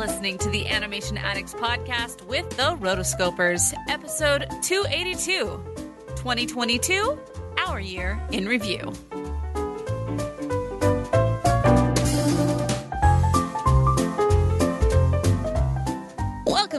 listening 0.00 0.38
to 0.38 0.48
the 0.48 0.66
Animation 0.66 1.18
Addicts 1.18 1.52
podcast 1.52 2.26
with 2.26 2.48
the 2.56 2.74
Rotoscopers, 2.80 3.74
episode 3.90 4.46
282 4.62 5.62
2022, 6.16 7.18
our 7.58 7.78
year 7.78 8.18
in 8.32 8.46
review. 8.48 8.94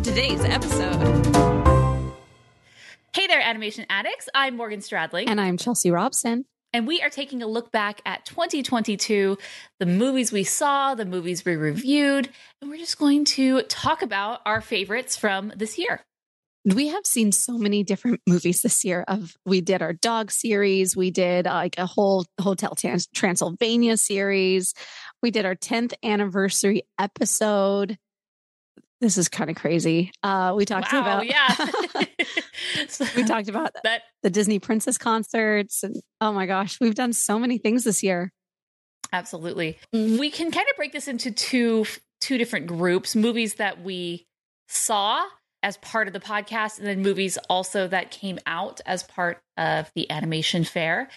today's 0.00 0.42
episode. 0.44 1.32
Hey 3.14 3.26
there, 3.26 3.42
animation 3.42 3.84
addicts. 3.90 4.28
I'm 4.34 4.56
Morgan 4.56 4.80
Stradling. 4.80 5.28
And 5.28 5.40
I'm 5.40 5.58
Chelsea 5.58 5.90
Robson. 5.90 6.46
And 6.72 6.86
we 6.86 7.02
are 7.02 7.10
taking 7.10 7.42
a 7.42 7.46
look 7.46 7.70
back 7.70 8.00
at 8.06 8.24
2022, 8.24 9.36
the 9.78 9.86
movies 9.86 10.32
we 10.32 10.44
saw, 10.44 10.94
the 10.94 11.04
movies 11.04 11.44
we 11.44 11.56
reviewed, 11.56 12.30
and 12.60 12.70
we're 12.70 12.78
just 12.78 12.98
going 12.98 13.26
to 13.26 13.62
talk 13.62 14.00
about 14.00 14.40
our 14.46 14.62
favorites 14.62 15.14
from 15.14 15.52
this 15.54 15.78
year. 15.78 16.02
We 16.64 16.88
have 16.88 17.04
seen 17.04 17.30
so 17.32 17.58
many 17.58 17.84
different 17.84 18.20
movies 18.26 18.62
this 18.62 18.84
year. 18.84 19.04
Of 19.06 19.36
we 19.44 19.60
did 19.60 19.82
our 19.82 19.92
dog 19.92 20.30
series, 20.30 20.96
we 20.96 21.10
did 21.10 21.46
uh, 21.46 21.52
like 21.52 21.76
a 21.76 21.86
whole 21.86 22.24
Hotel 22.40 22.74
Trans- 22.74 23.08
Transylvania 23.08 23.98
series, 23.98 24.72
we 25.22 25.30
did 25.30 25.44
our 25.44 25.56
10th 25.56 25.92
anniversary 26.02 26.84
episode 26.98 27.98
this 29.02 29.18
is 29.18 29.28
kind 29.28 29.50
of 29.50 29.56
crazy. 29.56 30.12
Uh, 30.22 30.54
we 30.56 30.64
talked 30.64 30.92
wow, 30.92 31.00
about 31.00 31.26
yeah. 31.26 31.56
we 33.16 33.24
talked 33.24 33.48
about 33.48 33.74
that 33.82 34.02
the 34.22 34.30
Disney 34.30 34.60
Princess 34.60 34.96
concerts, 34.96 35.82
and 35.82 35.96
oh 36.20 36.32
my 36.32 36.46
gosh, 36.46 36.80
we've 36.80 36.94
done 36.94 37.12
so 37.12 37.38
many 37.38 37.58
things 37.58 37.84
this 37.84 38.02
year. 38.02 38.32
Absolutely, 39.12 39.78
we 39.92 40.30
can 40.30 40.50
kind 40.50 40.66
of 40.70 40.76
break 40.76 40.92
this 40.92 41.08
into 41.08 41.32
two 41.32 41.84
two 42.20 42.38
different 42.38 42.68
groups: 42.68 43.16
movies 43.16 43.54
that 43.54 43.82
we 43.82 44.26
saw 44.68 45.22
as 45.62 45.76
part 45.78 46.06
of 46.06 46.12
the 46.12 46.20
podcast, 46.20 46.78
and 46.78 46.86
then 46.86 47.02
movies 47.02 47.38
also 47.48 47.86
that 47.88 48.10
came 48.10 48.38
out 48.46 48.80
as 48.86 49.02
part 49.02 49.40
of 49.56 49.90
the 49.94 50.10
animation 50.10 50.64
fair. 50.64 51.08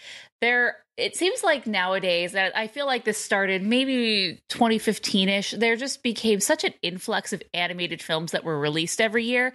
There 0.42 0.78
it 0.98 1.16
seems 1.16 1.44
like 1.44 1.68
nowadays 1.68 2.32
that 2.34 2.56
I 2.56 2.68
feel 2.68 2.86
like 2.86 3.04
this 3.04 3.18
started 3.18 3.62
maybe 3.64 4.42
2015 4.50 5.28
ish. 5.28 5.52
There 5.52 5.76
just 5.76 6.04
became 6.04 6.40
such 6.40 6.64
an 6.64 6.74
influx 6.82 7.34
of 7.34 7.44
animated 7.54 8.02
films 8.02 8.32
that 8.32 8.46
were 8.46 8.58
released 8.58 9.02
every 9.02 9.26
year. 9.26 9.54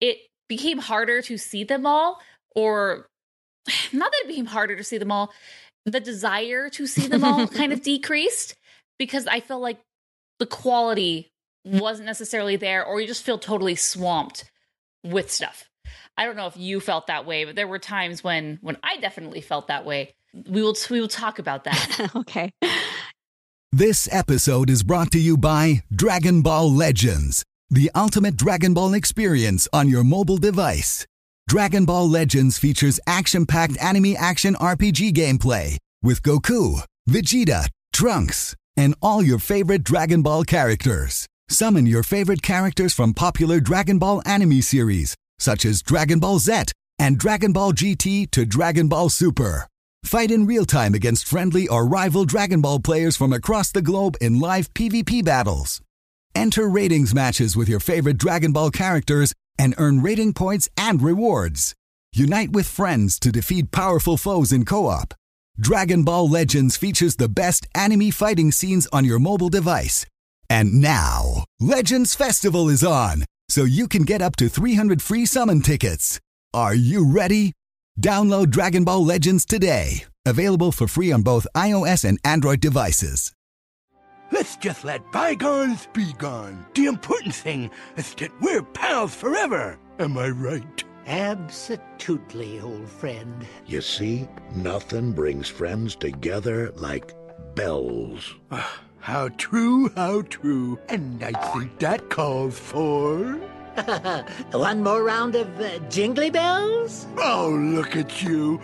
It 0.00 0.18
became 0.48 0.78
harder 0.78 1.22
to 1.22 1.38
see 1.38 1.64
them 1.64 1.86
all, 1.86 2.20
or 2.54 3.06
not 3.92 4.12
that 4.12 4.20
it 4.24 4.28
became 4.28 4.46
harder 4.46 4.76
to 4.76 4.84
see 4.84 4.98
them 4.98 5.12
all, 5.12 5.32
the 5.86 6.00
desire 6.00 6.68
to 6.70 6.86
see 6.86 7.06
them 7.06 7.24
all 7.24 7.46
kind 7.48 7.72
of 7.72 7.82
decreased 7.82 8.54
because 8.98 9.26
I 9.26 9.40
feel 9.40 9.60
like 9.60 9.80
the 10.38 10.46
quality 10.46 11.30
wasn't 11.64 12.06
necessarily 12.06 12.56
there, 12.56 12.84
or 12.84 13.00
you 13.00 13.06
just 13.06 13.24
feel 13.24 13.38
totally 13.38 13.74
swamped 13.74 14.50
with 15.02 15.30
stuff. 15.30 15.68
I 16.16 16.24
don't 16.26 16.36
know 16.36 16.46
if 16.46 16.56
you 16.56 16.80
felt 16.80 17.08
that 17.08 17.26
way, 17.26 17.44
but 17.44 17.56
there 17.56 17.66
were 17.66 17.78
times 17.78 18.22
when 18.22 18.58
when 18.62 18.76
I 18.82 18.98
definitely 18.98 19.40
felt 19.40 19.68
that 19.68 19.84
way 19.84 20.14
we 20.34 20.62
will 20.62 20.76
we 20.90 21.00
will 21.00 21.08
talk 21.08 21.38
about 21.38 21.64
that. 21.64 22.10
okay. 22.16 22.52
This 23.72 24.08
episode 24.12 24.70
is 24.70 24.82
brought 24.82 25.10
to 25.12 25.18
you 25.18 25.36
by 25.36 25.82
Dragon 25.92 26.42
Ball 26.42 26.70
Legends, 26.70 27.44
the 27.70 27.90
ultimate 27.94 28.36
Dragon 28.36 28.74
Ball 28.74 28.94
experience 28.94 29.68
on 29.72 29.88
your 29.88 30.04
mobile 30.04 30.38
device. 30.38 31.06
Dragon 31.48 31.84
Ball 31.84 32.08
Legends 32.08 32.58
features 32.58 32.98
action-packed 33.06 33.76
anime 33.82 34.14
action 34.16 34.54
RPG 34.54 35.12
gameplay 35.12 35.76
with 36.02 36.22
Goku, 36.22 36.82
Vegeta, 37.08 37.68
Trunks, 37.92 38.54
and 38.76 38.94
all 39.02 39.22
your 39.22 39.38
favorite 39.38 39.84
Dragon 39.84 40.22
Ball 40.22 40.44
characters. 40.44 41.26
Summon 41.48 41.86
your 41.86 42.02
favorite 42.02 42.42
characters 42.42 42.94
from 42.94 43.14
popular 43.14 43.60
Dragon 43.60 43.98
Ball 43.98 44.22
anime 44.26 44.62
series, 44.62 45.14
such 45.38 45.64
as 45.64 45.82
Dragon 45.82 46.18
Ball 46.18 46.38
Z 46.38 46.64
and 46.98 47.18
Dragon 47.18 47.52
Ball 47.52 47.72
GT 47.72 48.30
to 48.30 48.44
Dragon 48.44 48.88
Ball 48.88 49.08
Super. 49.08 49.68
Fight 50.04 50.30
in 50.30 50.46
real 50.46 50.64
time 50.64 50.94
against 50.94 51.28
friendly 51.28 51.68
or 51.68 51.86
rival 51.86 52.24
Dragon 52.24 52.60
Ball 52.60 52.80
players 52.80 53.16
from 53.16 53.32
across 53.32 53.70
the 53.70 53.82
globe 53.82 54.16
in 54.20 54.40
live 54.40 54.72
PvP 54.74 55.24
battles. 55.24 55.80
Enter 56.34 56.68
ratings 56.68 57.14
matches 57.14 57.56
with 57.56 57.68
your 57.68 57.80
favorite 57.80 58.18
Dragon 58.18 58.52
Ball 58.52 58.70
characters 58.70 59.32
and 59.58 59.74
earn 59.78 60.02
rating 60.02 60.32
points 60.32 60.68
and 60.76 61.00
rewards. 61.00 61.74
Unite 62.12 62.52
with 62.52 62.66
friends 62.66 63.18
to 63.20 63.30
defeat 63.30 63.70
powerful 63.70 64.16
foes 64.16 64.52
in 64.52 64.64
co 64.64 64.86
op. 64.86 65.14
Dragon 65.60 66.04
Ball 66.04 66.28
Legends 66.28 66.76
features 66.76 67.16
the 67.16 67.28
best 67.28 67.66
anime 67.74 68.10
fighting 68.10 68.50
scenes 68.50 68.88
on 68.92 69.04
your 69.04 69.18
mobile 69.18 69.48
device. 69.48 70.04
And 70.50 70.74
now, 70.74 71.44
Legends 71.60 72.14
Festival 72.14 72.68
is 72.68 72.84
on, 72.84 73.24
so 73.48 73.64
you 73.64 73.88
can 73.88 74.02
get 74.02 74.20
up 74.20 74.36
to 74.36 74.48
300 74.48 75.00
free 75.00 75.26
summon 75.26 75.62
tickets. 75.62 76.20
Are 76.52 76.74
you 76.74 77.10
ready? 77.10 77.52
Download 78.00 78.50
Dragon 78.50 78.84
Ball 78.84 79.04
Legends 79.04 79.44
today. 79.44 80.04
Available 80.26 80.72
for 80.72 80.86
free 80.86 81.12
on 81.12 81.22
both 81.22 81.46
iOS 81.54 82.04
and 82.04 82.18
Android 82.24 82.60
devices. 82.60 83.32
Let's 84.32 84.56
just 84.56 84.84
let 84.84 85.12
bygones 85.12 85.86
be 85.92 86.12
gone. 86.18 86.66
The 86.74 86.86
important 86.86 87.34
thing 87.34 87.70
is 87.96 88.14
that 88.14 88.32
we're 88.40 88.62
pals 88.62 89.14
forever. 89.14 89.78
Am 90.00 90.18
I 90.18 90.30
right? 90.30 90.84
Absolutely, 91.06 92.60
old 92.60 92.88
friend. 92.88 93.46
You 93.66 93.80
see, 93.80 94.26
nothing 94.56 95.12
brings 95.12 95.48
friends 95.48 95.94
together 95.94 96.72
like 96.74 97.12
bells. 97.54 98.34
Ah, 98.50 98.80
How 99.04 99.28
true, 99.36 99.90
how 99.96 100.22
true. 100.22 100.78
And 100.88 101.22
I 101.22 101.32
think 101.52 101.78
that 101.80 102.08
calls 102.08 102.58
for. 102.58 103.34
One 104.52 104.82
more 104.82 105.02
round 105.04 105.34
of 105.34 105.60
uh, 105.60 105.78
jingly 105.90 106.30
bells? 106.30 107.06
Oh, 107.18 107.50
look 107.50 107.96
at 107.96 108.22
you. 108.22 108.62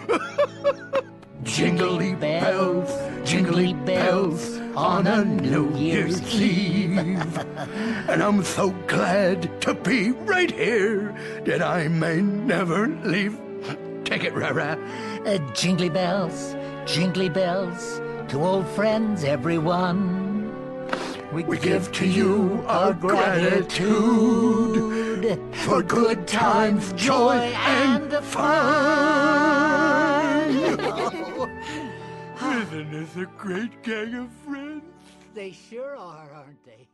jingly 1.42 2.14
bells, 2.14 2.88
jingly 3.22 3.74
bells 3.84 4.56
on 4.74 5.06
a 5.06 5.26
New 5.26 5.76
Year's 5.76 6.22
Eve. 6.34 6.98
and 8.08 8.22
I'm 8.22 8.42
so 8.42 8.70
glad 8.86 9.60
to 9.60 9.74
be 9.74 10.12
right 10.12 10.50
here 10.50 11.14
that 11.44 11.60
I 11.60 11.88
may 11.88 12.22
never 12.22 12.88
leave. 13.04 13.38
Take 14.04 14.24
it, 14.24 14.32
Rara. 14.32 14.78
Uh, 15.26 15.36
jingly 15.52 15.90
bells, 15.90 16.56
jingly 16.86 17.28
bells, 17.28 18.00
to 18.28 18.42
old 18.42 18.66
friends, 18.68 19.22
everyone. 19.22 20.19
We, 21.32 21.44
we 21.44 21.58
give 21.58 21.92
to 21.92 22.06
you 22.06 22.64
our 22.66 22.92
gratitude 22.92 23.70
for 25.54 25.80
good 25.80 26.26
times, 26.26 26.92
joy, 26.94 27.52
and 27.54 28.12
fun. 28.24 29.30
Isn't 32.42 32.90
this 32.90 33.14
a 33.16 33.26
great 33.38 33.80
gang 33.84 34.14
of 34.14 34.28
friends? 34.44 34.82
They 35.32 35.52
sure 35.52 35.96
are, 35.96 36.32
aren't 36.34 36.64
they? 36.64 36.88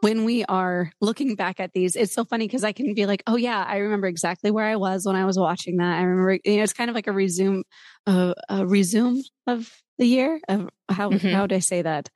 When 0.00 0.24
we 0.24 0.44
are 0.46 0.90
looking 1.00 1.36
back 1.36 1.60
at 1.60 1.72
these, 1.72 1.94
it's 1.94 2.12
so 2.12 2.24
funny 2.24 2.48
because 2.48 2.64
I 2.64 2.72
can 2.72 2.92
be 2.92 3.06
like, 3.06 3.22
"Oh 3.28 3.36
yeah, 3.36 3.64
I 3.68 3.76
remember 3.76 4.08
exactly 4.08 4.50
where 4.50 4.66
I 4.66 4.74
was 4.74 5.06
when 5.06 5.14
I 5.14 5.24
was 5.24 5.38
watching 5.38 5.76
that." 5.76 5.98
I 5.98 6.02
remember, 6.02 6.40
you 6.44 6.56
know, 6.56 6.64
it's 6.64 6.72
kind 6.72 6.90
of 6.90 6.96
like 6.96 7.06
a 7.06 7.12
resume, 7.12 7.62
uh, 8.06 8.34
a 8.48 8.66
resume 8.66 9.22
of 9.46 9.72
the 9.98 10.06
year. 10.06 10.40
Of 10.48 10.70
how 10.88 11.10
mm-hmm. 11.10 11.28
how 11.28 11.42
would 11.42 11.52
I 11.52 11.60
say 11.60 11.82
that? 11.82 12.10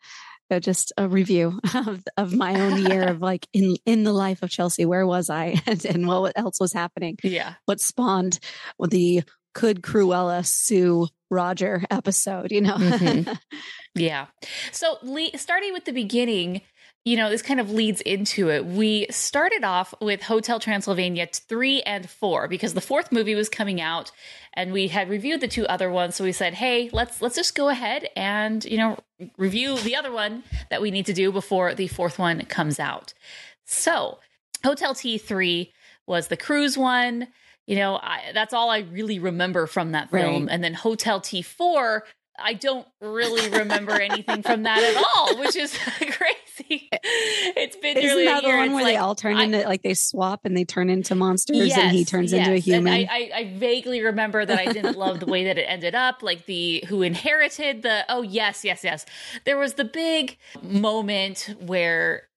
Just 0.58 0.92
a 0.96 1.08
review 1.08 1.60
of, 1.74 2.02
of 2.16 2.34
my 2.34 2.60
own 2.60 2.78
year 2.86 3.08
of 3.08 3.20
like 3.20 3.46
in 3.52 3.76
in 3.86 4.02
the 4.02 4.12
life 4.12 4.42
of 4.42 4.50
Chelsea. 4.50 4.84
Where 4.84 5.06
was 5.06 5.30
I, 5.30 5.60
and, 5.66 5.84
and 5.84 6.06
what 6.08 6.32
else 6.36 6.58
was 6.58 6.72
happening? 6.72 7.18
Yeah, 7.22 7.54
what 7.66 7.80
spawned 7.80 8.40
the 8.80 9.22
could 9.54 9.82
Cruella 9.82 10.44
sue 10.44 11.08
Roger 11.30 11.84
episode? 11.90 12.50
You 12.50 12.62
know. 12.62 12.74
mm-hmm. 12.74 13.32
Yeah. 13.94 14.26
So 14.72 14.98
le- 15.02 15.36
starting 15.36 15.72
with 15.72 15.84
the 15.84 15.92
beginning, 15.92 16.62
you 17.04 17.16
know, 17.16 17.30
this 17.30 17.42
kind 17.42 17.60
of 17.60 17.70
leads 17.70 18.02
into 18.02 18.50
it. 18.50 18.66
We 18.66 19.06
started 19.10 19.64
off 19.64 19.94
with 20.02 20.22
Hotel 20.22 20.60
Transylvania 20.60 21.26
3 21.32 21.82
and 21.82 22.08
4 22.08 22.46
because 22.46 22.74
the 22.74 22.82
fourth 22.82 23.10
movie 23.10 23.34
was 23.34 23.48
coming 23.48 23.80
out 23.80 24.12
and 24.52 24.72
we 24.72 24.88
had 24.88 25.08
reviewed 25.08 25.40
the 25.40 25.48
two 25.48 25.66
other 25.66 25.90
ones 25.90 26.16
so 26.16 26.24
we 26.24 26.32
said, 26.32 26.54
"Hey, 26.54 26.90
let's 26.92 27.22
let's 27.22 27.36
just 27.36 27.54
go 27.54 27.68
ahead 27.68 28.08
and, 28.16 28.64
you 28.64 28.76
know, 28.76 28.98
review 29.38 29.78
the 29.78 29.96
other 29.96 30.12
one 30.12 30.42
that 30.68 30.82
we 30.82 30.90
need 30.90 31.06
to 31.06 31.12
do 31.12 31.32
before 31.32 31.74
the 31.74 31.88
fourth 31.88 32.18
one 32.18 32.44
comes 32.46 32.78
out." 32.78 33.14
So, 33.64 34.18
Hotel 34.62 34.94
T3 34.94 35.70
was 36.06 36.28
the 36.28 36.36
cruise 36.36 36.76
one. 36.76 37.28
You 37.66 37.76
know, 37.76 37.96
I, 38.02 38.32
that's 38.34 38.52
all 38.52 38.68
I 38.68 38.80
really 38.80 39.18
remember 39.18 39.66
from 39.66 39.92
that 39.92 40.10
film. 40.10 40.46
Right. 40.46 40.52
And 40.52 40.62
then 40.62 40.74
Hotel 40.74 41.20
T4, 41.20 42.00
I 42.42 42.54
don't 42.54 42.86
really 43.00 43.48
remember 43.50 43.92
anything 43.92 44.42
from 44.42 44.64
that 44.64 44.82
at 44.82 44.96
all, 45.14 45.38
which 45.38 45.56
is 45.56 45.76
crazy. 45.78 46.88
It's 46.92 47.76
been 47.76 47.96
Isn't 47.96 48.02
nearly 48.08 48.24
that 48.26 48.44
a 48.44 48.46
year. 48.46 48.56
the 48.56 48.58
one 48.58 48.72
where 48.74 48.84
like, 48.84 48.94
they 48.94 48.96
all 48.96 49.14
turn 49.14 49.36
I- 49.36 49.44
into 49.44 49.60
like 49.62 49.82
they 49.82 49.94
swap 49.94 50.40
and 50.44 50.56
they 50.56 50.64
turn 50.64 50.90
into 50.90 51.14
monsters 51.14 51.72
and 51.76 51.90
he 51.92 52.04
turns 52.04 52.32
into 52.32 52.52
a 52.52 52.58
human? 52.58 52.92
I, 52.92 53.08
I, 53.10 53.30
I 53.34 53.54
vaguely 53.58 54.02
remember 54.02 54.44
that 54.44 54.58
I 54.58 54.72
didn't 54.72 54.96
love 54.96 55.20
the 55.20 55.26
way 55.26 55.44
that 55.44 55.58
it 55.58 55.62
ended 55.62 55.94
up. 55.94 56.22
Like 56.22 56.46
the 56.46 56.84
who 56.88 57.02
inherited 57.02 57.82
the 57.82 58.04
oh 58.08 58.22
yes 58.22 58.64
yes 58.64 58.84
yes. 58.84 59.06
There 59.44 59.58
was 59.58 59.74
the 59.74 59.84
big 59.84 60.38
moment 60.62 61.54
where 61.60 62.28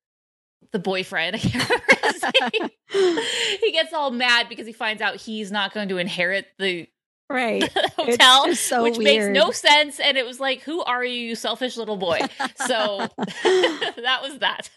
the 0.72 0.80
boyfriend 0.80 1.36
I 1.36 1.40
can't 1.40 1.70
remember 1.70 1.96
his 2.02 2.24
name, 2.24 2.70
he 3.62 3.72
gets 3.72 3.94
all 3.94 4.10
mad 4.10 4.50
because 4.50 4.66
he 4.66 4.74
finds 4.74 5.02
out 5.04 5.18
he's 5.18 5.52
not 5.52 5.72
going 5.74 5.88
to 5.90 5.98
inherit 6.00 6.48
the 6.58 6.88
right. 7.30 7.72
hotel, 7.98 8.56
so 8.56 8.84
which 8.84 8.98
makes 8.98 9.26
no 9.26 9.52
sense. 9.52 10.00
And 10.00 10.18
it 10.18 10.26
was 10.26 10.40
like, 10.40 10.62
who 10.62 10.82
are 10.84 11.04
you, 11.04 11.30
you 11.30 11.36
selfish 11.36 11.78
little 11.78 11.98
boy? 11.98 12.20
So 12.68 13.08
that 13.18 14.20
was 14.22 14.40
that. 14.40 14.70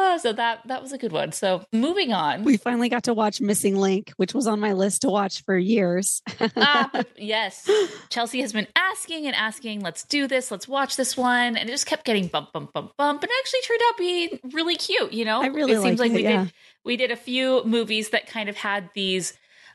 Oh, 0.00 0.16
so 0.16 0.32
that 0.32 0.60
that 0.66 0.80
was 0.80 0.92
a 0.92 0.98
good 0.98 1.10
one. 1.10 1.32
So 1.32 1.64
moving 1.72 2.12
on. 2.12 2.44
We 2.44 2.56
finally 2.56 2.88
got 2.88 3.02
to 3.04 3.14
watch 3.14 3.40
Missing 3.40 3.76
Link, 3.76 4.12
which 4.16 4.32
was 4.32 4.46
on 4.46 4.60
my 4.60 4.72
list 4.72 5.02
to 5.02 5.10
watch 5.10 5.42
for 5.42 5.58
years. 5.58 6.22
ah, 6.56 7.02
yes, 7.16 7.68
Chelsea 8.08 8.40
has 8.40 8.52
been 8.52 8.68
asking 8.76 9.26
and 9.26 9.34
asking, 9.34 9.80
let's 9.80 10.04
do 10.04 10.28
this, 10.28 10.52
let's 10.52 10.68
watch 10.68 10.94
this 10.94 11.16
one, 11.16 11.56
and 11.56 11.68
it 11.68 11.72
just 11.72 11.86
kept 11.86 12.04
getting 12.04 12.28
bump, 12.28 12.52
bump, 12.52 12.72
bump, 12.72 12.92
bump, 12.96 13.22
and 13.24 13.30
it 13.30 13.34
actually 13.40 13.60
turned 13.62 13.80
out 13.88 13.98
being 13.98 14.54
really 14.54 14.76
cute. 14.76 15.12
You 15.12 15.24
know, 15.24 15.42
I 15.42 15.46
really 15.46 15.72
it 15.72 15.82
seems 15.82 15.98
like 15.98 16.12
it, 16.12 16.16
we 16.16 16.22
yeah. 16.22 16.44
did 16.44 16.52
we 16.84 16.96
did 16.96 17.10
a 17.10 17.16
few 17.16 17.64
movies 17.64 18.10
that 18.10 18.28
kind 18.28 18.48
of 18.48 18.56
had 18.56 18.90
these 18.94 19.32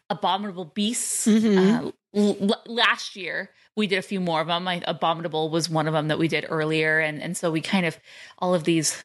abominable 0.10 0.66
beasts. 0.66 1.28
Mhm. 1.28 1.88
Uh, 1.88 1.92
l- 2.16 2.64
last 2.66 3.18
year 3.18 3.50
we 3.76 3.88
did 3.88 3.98
a 3.98 4.04
few 4.04 4.22
more 4.22 4.40
of 4.40 4.48
them. 4.48 4.70
I, 4.70 4.82
abominable 4.88 5.50
was 5.50 5.70
one 5.70 5.88
of 5.88 5.94
them 5.94 6.08
that 6.08 6.18
we 6.18 6.30
did 6.30 6.46
earlier, 6.48 7.00
and 7.00 7.22
and 7.22 7.36
so 7.36 7.52
we 7.52 7.60
kind 7.60 7.86
of 7.86 8.00
all 8.40 8.54
of 8.54 8.64
these 8.64 9.04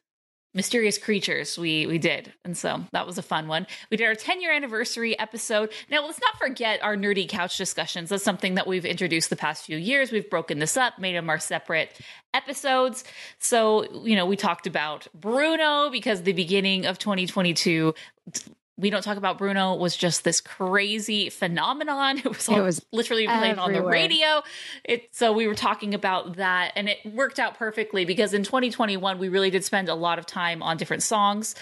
mysterious 0.53 0.97
creatures 0.97 1.57
we 1.57 1.85
we 1.85 1.97
did. 1.97 2.33
And 2.43 2.57
so 2.57 2.83
that 2.91 3.05
was 3.05 3.17
a 3.17 3.21
fun 3.21 3.47
one. 3.47 3.67
We 3.91 3.97
did 3.97 4.07
our 4.07 4.15
10 4.15 4.41
year 4.41 4.51
anniversary 4.51 5.17
episode. 5.19 5.71
Now 5.89 6.05
let's 6.05 6.19
not 6.19 6.37
forget 6.37 6.81
our 6.81 6.95
nerdy 6.95 7.27
couch 7.27 7.57
discussions. 7.57 8.09
That's 8.09 8.23
something 8.23 8.55
that 8.55 8.67
we've 8.67 8.85
introduced 8.85 9.29
the 9.29 9.35
past 9.35 9.65
few 9.65 9.77
years. 9.77 10.11
We've 10.11 10.29
broken 10.29 10.59
this 10.59 10.77
up 10.77 10.99
made 10.99 11.15
them 11.15 11.29
our 11.29 11.39
separate 11.39 11.99
episodes. 12.33 13.03
So 13.39 14.03
you 14.03 14.15
know 14.15 14.25
we 14.25 14.35
talked 14.35 14.67
about 14.67 15.07
bruno 15.13 15.89
because 15.89 16.23
the 16.23 16.33
beginning 16.33 16.85
of 16.85 16.97
2022 16.99 17.93
we 18.79 18.89
don't 18.89 19.01
talk 19.01 19.17
about 19.17 19.37
Bruno 19.37 19.75
was 19.75 19.95
just 19.95 20.23
this 20.23 20.39
crazy 20.41 21.29
phenomenon. 21.29 22.19
It 22.19 22.25
was, 22.25 22.49
It 22.49 22.61
was 22.61 22.85
literally 22.91 23.27
playing 23.27 23.59
on 23.59 23.73
the 23.73 23.83
radio. 23.83 24.41
It 24.83 25.09
so 25.11 25.31
we 25.33 25.47
were 25.47 25.55
talking 25.55 25.93
about 25.93 26.37
that, 26.37 26.71
and 26.75 26.89
it 26.89 26.97
worked 27.13 27.39
out 27.39 27.57
perfectly 27.57 28.05
because 28.05 28.33
in 28.33 28.43
2021 28.43 29.19
we 29.19 29.29
really 29.29 29.49
did 29.49 29.63
spend 29.63 29.89
a 29.89 29.95
lot 29.95 30.19
of 30.19 30.25
time 30.25 30.61
on 30.63 30.77
different 30.77 31.03
songs 31.03 31.55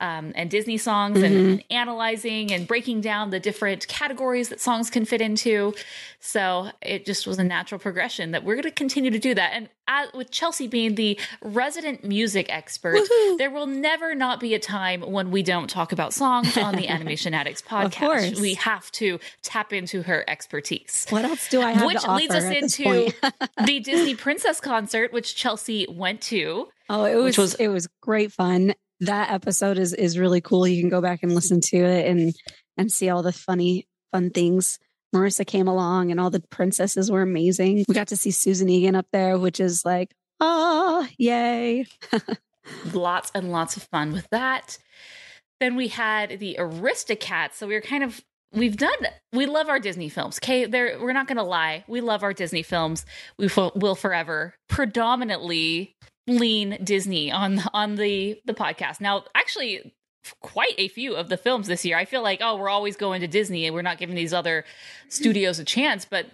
um, 0.00 0.32
and 0.34 0.50
Disney 0.50 0.78
songs 0.78 1.22
and, 1.22 1.34
Mhm. 1.34 1.50
and 1.52 1.64
analyzing 1.70 2.52
and 2.52 2.66
breaking 2.66 3.00
down 3.02 3.30
the 3.30 3.38
different 3.40 3.86
categories 3.88 4.48
that 4.48 4.60
songs 4.60 4.90
can 4.90 5.04
fit 5.04 5.20
into. 5.20 5.74
So 6.20 6.70
it 6.82 7.04
just 7.06 7.26
was 7.26 7.38
a 7.38 7.44
natural 7.44 7.78
progression 7.78 8.30
that 8.32 8.44
we're 8.44 8.54
going 8.54 8.62
to 8.64 8.70
continue 8.70 9.10
to 9.10 9.18
do 9.18 9.34
that. 9.34 9.50
And 9.54 9.68
as, 9.88 10.08
with 10.14 10.30
Chelsea 10.30 10.66
being 10.68 10.94
the 10.94 11.18
resident 11.42 12.04
music 12.04 12.46
expert, 12.48 12.96
Woohoo. 12.96 13.38
there 13.38 13.50
will 13.50 13.66
never 13.66 14.14
not 14.14 14.38
be 14.40 14.54
a 14.54 14.58
time 14.58 15.00
when 15.02 15.30
we 15.30 15.42
don't 15.42 15.68
talk 15.68 15.92
about 15.92 16.12
songs 16.14 16.56
on 16.56 16.76
the 16.76 16.88
Animation 16.94 17.34
Addicts 17.34 17.62
podcast. 17.62 17.84
Of 17.86 17.94
course. 17.96 18.40
We 18.40 18.54
have 18.54 18.90
to 18.92 19.18
tap 19.42 19.72
into 19.72 20.02
her 20.02 20.24
expertise. 20.28 21.06
what 21.10 21.24
else 21.24 21.48
do 21.48 21.60
I 21.60 21.72
have 21.72 21.86
Which 21.86 22.06
leads 22.06 22.34
us 22.34 22.44
into 22.44 23.12
the 23.66 23.80
Disney 23.80 24.14
Princess 24.14 24.60
concert, 24.60 25.12
which 25.12 25.34
Chelsea 25.34 25.86
went 25.90 26.20
to. 26.22 26.68
Oh, 26.88 27.04
it 27.04 27.16
was, 27.16 27.36
was- 27.38 27.54
it 27.54 27.68
was 27.68 27.88
great 28.00 28.32
fun. 28.32 28.74
That 29.00 29.30
episode 29.30 29.78
is 29.78 29.94
is 29.94 30.18
really 30.18 30.40
cool. 30.40 30.66
You 30.66 30.82
can 30.82 30.90
go 30.90 31.00
back 31.00 31.22
and 31.22 31.34
listen 31.34 31.60
to 31.62 31.76
it 31.76 32.06
and 32.06 32.34
and 32.76 32.92
see 32.92 33.08
all 33.08 33.22
the 33.22 33.32
funny 33.32 33.86
fun 34.12 34.30
things. 34.30 34.78
Marissa 35.14 35.46
came 35.46 35.66
along 35.66 36.10
and 36.10 36.20
all 36.20 36.30
the 36.30 36.40
princesses 36.40 37.10
were 37.10 37.22
amazing. 37.22 37.84
We 37.88 37.94
got 37.94 38.08
to 38.08 38.16
see 38.16 38.30
Susan 38.30 38.68
Egan 38.68 38.94
up 38.94 39.06
there, 39.12 39.38
which 39.38 39.58
is 39.58 39.84
like, 39.84 40.14
ah, 40.40 41.08
yay. 41.18 41.86
lots 42.92 43.32
and 43.34 43.50
lots 43.50 43.76
of 43.76 43.82
fun 43.84 44.12
with 44.12 44.28
that. 44.30 44.78
Then 45.58 45.76
we 45.76 45.88
had 45.88 46.38
the 46.38 46.56
Aristocats. 46.58 47.54
So 47.54 47.66
we 47.66 47.74
were 47.74 47.80
kind 47.80 48.04
of 48.04 48.20
we've 48.52 48.76
done 48.76 48.90
we 49.32 49.46
love 49.46 49.68
our 49.68 49.78
Disney 49.78 50.08
films. 50.08 50.38
Okay, 50.38 50.64
there 50.66 50.98
we're 51.00 51.12
not 51.12 51.28
to 51.28 51.42
lie. 51.42 51.84
We 51.88 52.00
love 52.00 52.22
our 52.22 52.32
Disney 52.32 52.62
films. 52.62 53.04
We 53.38 53.48
will 53.74 53.94
forever 53.94 54.54
predominantly 54.68 55.96
lean 56.38 56.78
Disney 56.82 57.30
on 57.32 57.62
on 57.74 57.96
the 57.96 58.40
the 58.44 58.54
podcast. 58.54 59.00
Now, 59.00 59.24
actually 59.34 59.92
quite 60.40 60.74
a 60.76 60.88
few 60.88 61.14
of 61.16 61.28
the 61.30 61.36
films 61.36 61.66
this 61.66 61.84
year. 61.84 61.96
I 61.96 62.04
feel 62.04 62.22
like 62.22 62.40
oh, 62.42 62.56
we're 62.56 62.68
always 62.68 62.96
going 62.96 63.22
to 63.22 63.26
Disney 63.26 63.66
and 63.66 63.74
we're 63.74 63.82
not 63.82 63.98
giving 63.98 64.14
these 64.16 64.32
other 64.34 64.64
studios 65.08 65.58
a 65.58 65.64
chance, 65.64 66.04
but 66.04 66.26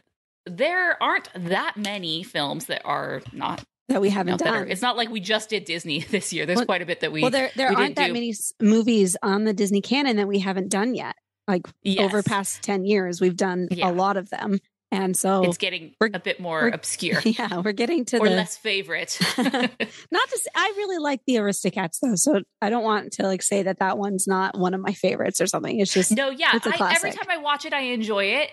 there 0.44 1.00
aren't 1.02 1.28
that 1.34 1.76
many 1.76 2.22
films 2.22 2.66
that 2.66 2.82
are 2.84 3.22
not 3.32 3.62
That 3.88 4.00
we 4.00 4.10
haven't 4.10 4.38
that 4.38 4.48
are- 4.48 4.60
done. 4.60 4.70
it's 4.70 4.82
not 4.82 4.96
like 4.96 5.08
we 5.10 5.20
just 5.20 5.50
did 5.50 5.64
Disney 5.64 6.00
this 6.10 6.32
year. 6.32 6.46
There's 6.46 6.56
Well- 6.56 6.66
quite 6.66 6.82
a 6.82 6.86
bit 6.86 7.00
that 7.00 7.12
we 7.12 7.22
well, 7.22 7.30
there 7.30 7.50
there 7.56 7.70
we 7.70 7.76
aren't 7.76 7.96
that 7.96 8.08
do. 8.08 8.12
many 8.12 8.34
movies 8.60 9.16
on 9.22 9.44
the 9.44 9.52
Disney 9.52 9.80
canon 9.80 10.16
that 10.16 10.28
we 10.28 10.40
haven't 10.40 10.68
done 10.68 10.94
yet. 10.94 11.14
Like 11.48 11.62
Yes. 11.82 12.04
over 12.04 12.22
past 12.24 12.62
ten 12.62 12.84
years, 12.84 13.20
we've 13.20 13.36
done 13.36 13.68
Yeah. 13.70 13.88
a 13.88 13.92
lot 13.92 14.16
of 14.16 14.30
them, 14.30 14.58
and 15.02 15.16
so 15.16 15.42
it's 15.42 15.58
getting 15.58 15.94
a 16.00 16.18
bit 16.18 16.40
more 16.40 16.68
obscure 16.68 17.20
yeah, 17.24 17.60
we're 17.60 17.72
getting 17.72 18.04
to 18.06 18.18
or 18.18 18.28
the 18.28 18.34
less 18.34 18.56
favorite. 18.56 19.18
not 19.38 19.48
to 19.48 20.38
say, 20.38 20.50
I 20.54 20.72
really 20.76 20.98
like 20.98 21.20
the 21.26 21.36
Aristocats 21.36 21.98
though, 22.00 22.14
so 22.14 22.40
I 22.62 22.70
don't 22.70 22.84
want 22.84 23.12
to 23.14 23.24
like 23.24 23.42
say 23.42 23.62
that 23.62 23.78
that 23.78 23.98
one's 23.98 24.26
not 24.26 24.58
one 24.58 24.74
of 24.74 24.80
my 24.80 24.92
favorites 24.92 25.40
or 25.40 25.46
something. 25.46 25.78
It's 25.80 25.92
just 25.92 26.12
no, 26.12 26.30
yeah, 26.30 26.50
It's 26.54 26.66
a 26.66 26.82
I, 26.82 26.94
every 26.94 27.12
time 27.12 27.26
I 27.28 27.38
watch 27.38 27.64
it, 27.64 27.72
I 27.72 27.80
enjoy 27.80 28.24
it, 28.24 28.50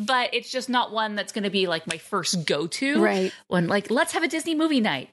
but 0.00 0.32
it's 0.32 0.50
just 0.50 0.68
not 0.68 0.92
one 0.92 1.14
that's 1.14 1.32
going 1.32 1.44
to 1.44 1.50
be 1.50 1.66
like 1.66 1.86
my 1.86 1.98
first 1.98 2.46
go 2.46 2.66
to. 2.66 3.02
right. 3.02 3.32
When 3.48 3.68
like 3.68 3.90
let's 3.90 4.12
have 4.12 4.22
a 4.22 4.28
Disney 4.28 4.54
movie 4.54 4.80
night. 4.80 5.10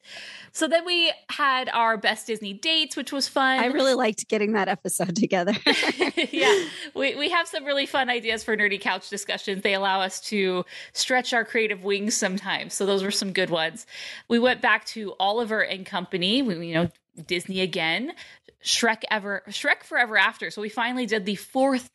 So 0.53 0.67
then 0.67 0.85
we 0.85 1.11
had 1.29 1.69
our 1.69 1.97
best 1.97 2.25
Disney 2.25 2.53
dates, 2.53 2.95
which 2.95 3.11
was 3.11 3.27
fun. 3.27 3.59
I 3.59 3.67
really 3.67 3.93
liked 3.93 4.27
getting 4.27 4.53
that 4.53 4.67
episode 4.67 5.15
together. 5.15 5.53
yeah, 6.31 6.65
we, 6.95 7.15
we 7.15 7.29
have 7.29 7.47
some 7.47 7.63
really 7.63 7.85
fun 7.85 8.09
ideas 8.09 8.43
for 8.43 8.57
nerdy 8.57 8.81
couch 8.81 9.09
discussions. 9.09 9.61
They 9.61 9.75
allow 9.75 10.01
us 10.01 10.19
to 10.21 10.65
stretch 10.93 11.33
our 11.33 11.45
creative 11.45 11.83
wings 11.83 12.15
sometimes. 12.15 12.73
So 12.73 12.87
those 12.87 13.03
were 13.03 13.11
some 13.11 13.33
good 13.33 13.51
ones. 13.51 13.85
We 14.29 14.39
went 14.39 14.61
back 14.61 14.85
to 14.85 15.13
Oliver 15.19 15.61
and 15.61 15.85
Company. 15.85 16.41
We, 16.41 16.69
you 16.69 16.73
know, 16.73 16.89
Disney 17.27 17.61
again. 17.61 18.13
Shrek 18.63 19.03
ever 19.11 19.43
Shrek 19.49 19.83
Forever 19.83 20.17
After. 20.17 20.49
So 20.49 20.61
we 20.61 20.69
finally 20.69 21.05
did 21.05 21.25
the 21.25 21.35
fourth 21.35 21.89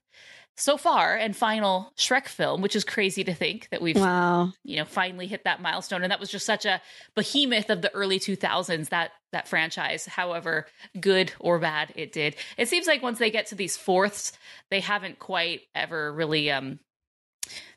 so 0.56 0.76
far 0.76 1.16
and 1.16 1.37
final 1.37 1.92
Shrek 1.97 2.28
film, 2.28 2.61
which 2.61 2.76
is 2.76 2.85
crazy 2.85 3.25
to 3.25 3.35
think 3.35 3.68
that 3.71 3.80
we've 3.80 3.97
wow. 3.97 4.52
you 4.64 4.76
know 4.76 4.85
finally 4.85 5.26
hit 5.26 5.44
that 5.44 5.62
milestone. 5.62 6.02
And 6.02 6.11
that 6.11 6.21
was 6.21 6.30
just 6.30 6.47
such 6.47 6.64
a 6.64 6.80
behemoth 7.14 7.71
of 7.71 7.82
the 7.82 7.92
early 7.94 8.18
2000s 8.18 8.90
that 8.90 9.12
that 9.32 9.49
franchise 9.49 10.04
however 10.04 10.66
good 11.00 11.32
or 11.40 11.59
bad 11.59 11.92
it 11.97 12.12
did. 12.12 12.37
It 12.56 12.68
seems 12.68 12.87
like 12.87 13.02
once 13.02 13.18
they 13.18 13.30
get 13.30 13.47
to 13.47 13.54
these 13.54 13.76
fourths 13.76 14.32
they 14.71 14.80
haven't 14.80 15.18
quite 15.18 15.62
ever 15.75 16.12
really 16.12 16.50
um 16.50 16.78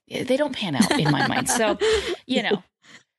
they 0.08 0.38
don't 0.38 0.55
pan 0.55 0.75
out 0.75 1.00
in 1.00 1.12
my 1.12 1.27
mind. 1.27 1.50
So 1.50 1.77
you 2.25 2.44
know 2.44 2.63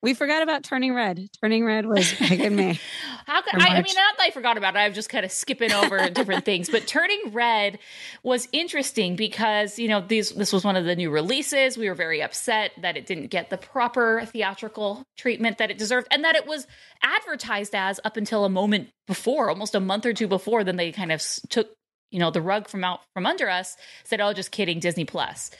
We 0.06 0.14
forgot 0.14 0.44
about 0.44 0.62
Turning 0.62 0.94
Red. 0.94 1.28
Turning 1.40 1.64
Red 1.64 1.84
was 1.84 2.12
back 2.20 2.38
in 2.38 2.54
May. 2.54 2.78
How 3.26 3.42
could 3.42 3.60
I, 3.60 3.70
I 3.70 3.82
mean, 3.82 3.92
not 3.96 4.16
that 4.18 4.22
I 4.22 4.30
forgot 4.30 4.56
about 4.56 4.76
it. 4.76 4.78
I'm 4.78 4.94
just 4.94 5.08
kind 5.08 5.24
of 5.24 5.32
skipping 5.32 5.72
over 5.72 6.08
different 6.10 6.44
things. 6.44 6.70
But 6.70 6.86
Turning 6.86 7.32
Red 7.32 7.80
was 8.22 8.46
interesting 8.52 9.16
because 9.16 9.80
you 9.80 9.88
know 9.88 10.00
these 10.00 10.30
this 10.30 10.52
was 10.52 10.62
one 10.64 10.76
of 10.76 10.84
the 10.84 10.94
new 10.94 11.10
releases. 11.10 11.76
We 11.76 11.88
were 11.88 11.96
very 11.96 12.22
upset 12.22 12.70
that 12.82 12.96
it 12.96 13.06
didn't 13.06 13.32
get 13.32 13.50
the 13.50 13.58
proper 13.58 14.24
theatrical 14.26 15.02
treatment 15.16 15.58
that 15.58 15.72
it 15.72 15.76
deserved, 15.76 16.06
and 16.12 16.22
that 16.22 16.36
it 16.36 16.46
was 16.46 16.68
advertised 17.02 17.74
as 17.74 17.98
up 18.04 18.16
until 18.16 18.44
a 18.44 18.48
moment 18.48 18.90
before, 19.08 19.48
almost 19.48 19.74
a 19.74 19.80
month 19.80 20.06
or 20.06 20.12
two 20.12 20.28
before. 20.28 20.62
Then 20.62 20.76
they 20.76 20.92
kind 20.92 21.10
of 21.10 21.20
took 21.50 21.70
you 22.12 22.20
know 22.20 22.30
the 22.30 22.40
rug 22.40 22.68
from 22.68 22.84
out 22.84 23.00
from 23.12 23.26
under 23.26 23.50
us. 23.50 23.76
Said, 24.04 24.20
"Oh, 24.20 24.32
just 24.32 24.52
kidding, 24.52 24.78
Disney 24.78 25.04
Plus." 25.04 25.50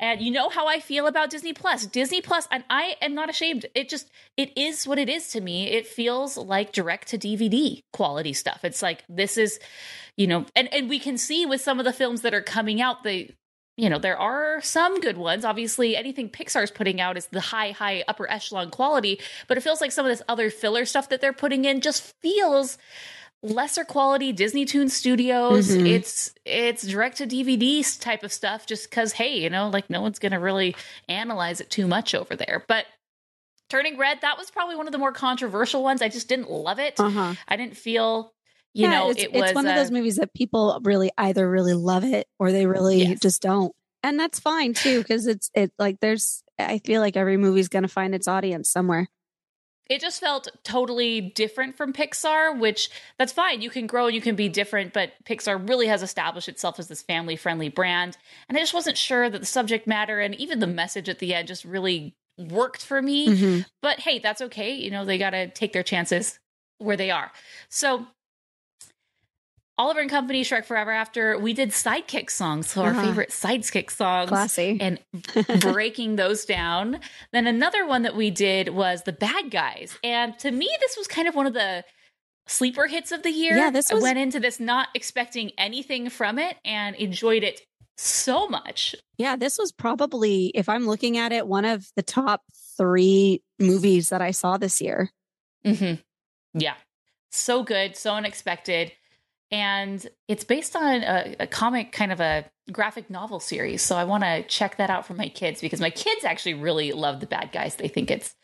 And 0.00 0.20
you 0.20 0.30
know 0.30 0.48
how 0.48 0.66
I 0.66 0.80
feel 0.80 1.06
about 1.06 1.30
Disney 1.30 1.52
Plus. 1.52 1.86
Disney 1.86 2.20
Plus, 2.20 2.48
and 2.50 2.64
I 2.68 2.96
am 3.00 3.14
not 3.14 3.30
ashamed. 3.30 3.66
It 3.74 3.88
just 3.88 4.10
it 4.36 4.56
is 4.56 4.86
what 4.86 4.98
it 4.98 5.08
is 5.08 5.28
to 5.28 5.40
me. 5.40 5.68
It 5.68 5.86
feels 5.86 6.36
like 6.36 6.72
direct 6.72 7.08
to 7.08 7.18
DVD 7.18 7.80
quality 7.92 8.32
stuff. 8.32 8.60
It's 8.64 8.82
like 8.82 9.04
this 9.08 9.36
is, 9.36 9.58
you 10.16 10.26
know, 10.26 10.46
and 10.56 10.72
and 10.72 10.88
we 10.88 10.98
can 10.98 11.18
see 11.18 11.46
with 11.46 11.60
some 11.60 11.78
of 11.78 11.84
the 11.84 11.92
films 11.92 12.22
that 12.22 12.34
are 12.34 12.42
coming 12.42 12.80
out, 12.80 13.04
they 13.04 13.34
you 13.76 13.90
know, 13.90 13.98
there 13.98 14.18
are 14.18 14.60
some 14.60 15.00
good 15.00 15.16
ones. 15.16 15.44
Obviously, 15.44 15.96
anything 15.96 16.28
Pixar's 16.28 16.70
putting 16.70 17.00
out 17.00 17.16
is 17.16 17.26
the 17.26 17.40
high, 17.40 17.72
high 17.72 18.04
upper 18.06 18.30
echelon 18.30 18.70
quality, 18.70 19.20
but 19.48 19.58
it 19.58 19.62
feels 19.62 19.80
like 19.80 19.90
some 19.90 20.06
of 20.06 20.12
this 20.12 20.22
other 20.28 20.48
filler 20.48 20.84
stuff 20.84 21.08
that 21.08 21.20
they're 21.20 21.32
putting 21.32 21.64
in 21.64 21.80
just 21.80 22.14
feels 22.22 22.78
lesser 23.44 23.84
quality 23.84 24.32
Disney 24.32 24.64
Toon 24.64 24.88
Studios. 24.88 25.68
Mhm. 25.68 25.86
It's 25.86 26.34
it's 26.44 26.82
direct 26.82 27.18
to 27.18 27.26
DVD 27.26 27.82
type 28.00 28.22
of 28.22 28.32
stuff 28.32 28.66
just 28.66 28.90
cuz 28.90 29.12
hey, 29.12 29.38
you 29.38 29.50
know, 29.50 29.68
like 29.68 29.90
no 29.90 30.00
one's 30.00 30.18
going 30.18 30.32
to 30.32 30.38
really 30.40 30.74
analyze 31.08 31.60
it 31.60 31.70
too 31.70 31.86
much 31.86 32.14
over 32.14 32.34
there. 32.34 32.64
But 32.66 32.86
Turning 33.70 33.96
Red, 33.98 34.20
that 34.22 34.38
was 34.38 34.50
probably 34.50 34.76
one 34.76 34.86
of 34.86 34.92
the 34.92 34.98
more 34.98 35.12
controversial 35.12 35.82
ones. 35.82 36.02
I 36.02 36.08
just 36.08 36.28
didn't 36.28 36.50
love 36.50 36.78
it. 36.78 36.98
Uh-huh. 36.98 37.34
I 37.48 37.56
didn't 37.56 37.76
feel 37.76 38.32
you 38.76 38.88
know, 38.88 39.10
it's, 39.10 39.22
it 39.22 39.32
was 39.32 39.42
it's 39.50 39.54
one 39.54 39.66
of 39.68 39.76
those 39.76 39.92
movies 39.92 40.16
that 40.16 40.34
people 40.34 40.80
really 40.82 41.10
either 41.16 41.48
really 41.48 41.74
love 41.74 42.02
it 42.02 42.26
or 42.40 42.50
they 42.50 42.66
really 42.66 43.04
Yes. 43.04 43.20
just 43.20 43.40
don't. 43.40 43.72
And 44.02 44.18
that's 44.18 44.40
fine 44.40 44.74
too, 44.74 44.98
because 44.98 45.26
it's 45.28 45.50
it 45.54 45.72
like 45.78 46.00
there's 46.00 46.42
I 46.58 46.78
feel 46.78 47.00
like 47.00 47.16
every 47.16 47.36
movie's 47.36 47.68
gonna 47.68 47.88
find 47.88 48.14
its 48.14 48.26
audience 48.26 48.70
somewhere. 48.70 49.08
It 49.90 50.00
just 50.00 50.20
felt 50.20 50.48
totally 50.62 51.20
different 51.20 51.76
from 51.76 51.92
Pixar, 51.92 52.58
which 52.58 52.88
that's 53.18 53.32
fine. 53.32 53.60
You 53.60 53.70
can 53.70 53.86
grow 53.86 54.06
and 54.06 54.14
you 54.14 54.20
can 54.20 54.34
be 54.34 54.48
different, 54.48 54.92
but 54.92 55.12
Pixar 55.24 55.68
really 55.68 55.86
has 55.86 56.02
established 56.02 56.48
itself 56.48 56.78
as 56.78 56.88
this 56.88 57.02
family 57.02 57.36
friendly 57.36 57.68
brand. 57.68 58.16
And 58.48 58.56
I 58.56 58.60
just 58.60 58.74
wasn't 58.74 58.96
sure 58.96 59.28
that 59.28 59.40
the 59.40 59.46
subject 59.46 59.86
matter 59.86 60.20
and 60.20 60.34
even 60.36 60.60
the 60.60 60.66
message 60.66 61.08
at 61.08 61.18
the 61.18 61.34
end 61.34 61.48
just 61.48 61.64
really 61.64 62.14
worked 62.38 62.84
for 62.84 63.00
me. 63.02 63.28
Mhm. 63.28 63.66
But 63.82 64.00
hey, 64.00 64.18
that's 64.18 64.40
okay. 64.40 64.72
You 64.74 64.90
know, 64.90 65.04
they 65.04 65.18
got 65.18 65.30
to 65.30 65.48
take 65.48 65.72
their 65.72 65.82
chances 65.82 66.38
where 66.78 66.96
they 66.96 67.10
are. 67.10 67.30
So, 67.68 68.06
Oliver 69.76 70.00
and 70.00 70.10
Company, 70.10 70.44
Shrek 70.44 70.64
Forever 70.64 70.92
After, 70.92 71.36
we 71.38 71.52
did 71.52 71.70
sidekick 71.70 72.30
songs. 72.30 72.70
So, 72.70 72.82
our 72.82 72.90
Uh-huh. 72.90 73.02
favorite 73.06 73.30
sidekick 73.30 73.90
songs 73.90 74.28
Classy. 74.28 74.78
and 74.80 75.00
breaking 75.60 76.16
those 76.16 76.44
down. 76.44 77.00
Then 77.32 77.46
another 77.48 77.84
one 77.86 78.02
that 78.02 78.14
we 78.14 78.30
did 78.30 78.68
was 78.68 79.02
the 79.02 79.12
bad 79.12 79.50
guys. 79.50 79.98
And 80.04 80.38
to 80.38 80.50
me, 80.52 80.68
this 80.80 80.96
was 80.96 81.08
kind 81.08 81.26
of 81.26 81.34
one 81.34 81.46
of 81.46 81.54
the 81.54 81.84
sleeper 82.46 82.86
hits 82.86 83.10
of 83.10 83.22
the 83.24 83.30
year. 83.32 83.56
Yeah, 83.56 83.70
this 83.70 83.90
I 83.90 83.94
went 83.94 84.18
into 84.18 84.38
this 84.38 84.60
not 84.60 84.88
expecting 84.94 85.50
anything 85.58 86.08
from 86.08 86.38
it 86.38 86.56
and 86.64 86.94
enjoyed 86.96 87.42
it 87.42 87.60
so 87.96 88.46
much. 88.48 88.94
Yeah, 89.18 89.34
this 89.36 89.58
was 89.58 89.72
probably, 89.72 90.52
if 90.54 90.68
I'm 90.68 90.86
looking 90.86 91.16
at 91.18 91.32
it, 91.32 91.46
one 91.48 91.64
of 91.64 91.86
the 91.96 92.02
top 92.02 92.42
three 92.76 93.42
movies 93.58 94.10
that 94.10 94.20
I 94.22 94.30
saw 94.32 94.56
this 94.56 94.80
year. 94.80 95.10
Mm-hmm. 95.64 96.00
Yeah. 96.60 96.74
So 97.32 97.62
good, 97.64 97.96
so 97.96 98.12
unexpected. 98.14 98.92
And 99.54 100.04
it's 100.26 100.42
based 100.42 100.74
on 100.74 101.04
a, 101.04 101.36
a 101.38 101.46
comic, 101.46 101.92
kind 101.92 102.10
of 102.10 102.18
a 102.18 102.44
graphic 102.72 103.08
novel 103.08 103.38
series. 103.38 103.82
So 103.82 103.94
I 103.94 104.02
want 104.02 104.24
to 104.24 104.42
check 104.42 104.78
that 104.78 104.90
out 104.90 105.06
for 105.06 105.14
my 105.14 105.28
kids 105.28 105.60
because 105.60 105.80
my 105.80 105.90
kids 105.90 106.24
actually 106.24 106.54
really 106.54 106.90
love 106.90 107.20
the 107.20 107.26
bad 107.26 107.52
guys. 107.52 107.76
They 107.76 107.86
think 107.86 108.10
it's 108.10 108.34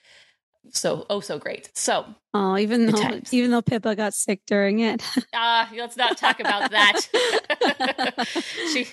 so, 0.69 1.07
oh, 1.11 1.19
so 1.19 1.37
great. 1.37 1.69
So 1.75 2.05
Oh, 2.33 2.57
even 2.57 2.87
though 2.87 2.93
times. 3.01 3.35
even 3.35 3.51
though 3.51 3.61
Pippa 3.63 3.97
got 3.97 4.15
sick 4.15 4.41
during 4.47 4.79
it. 4.81 5.03
Ah, 5.35 5.71
let's 5.77 5.97
not 5.97 6.17
talk 6.19 6.39
about 6.41 6.71
that. 6.71 7.01
she, 8.73 8.87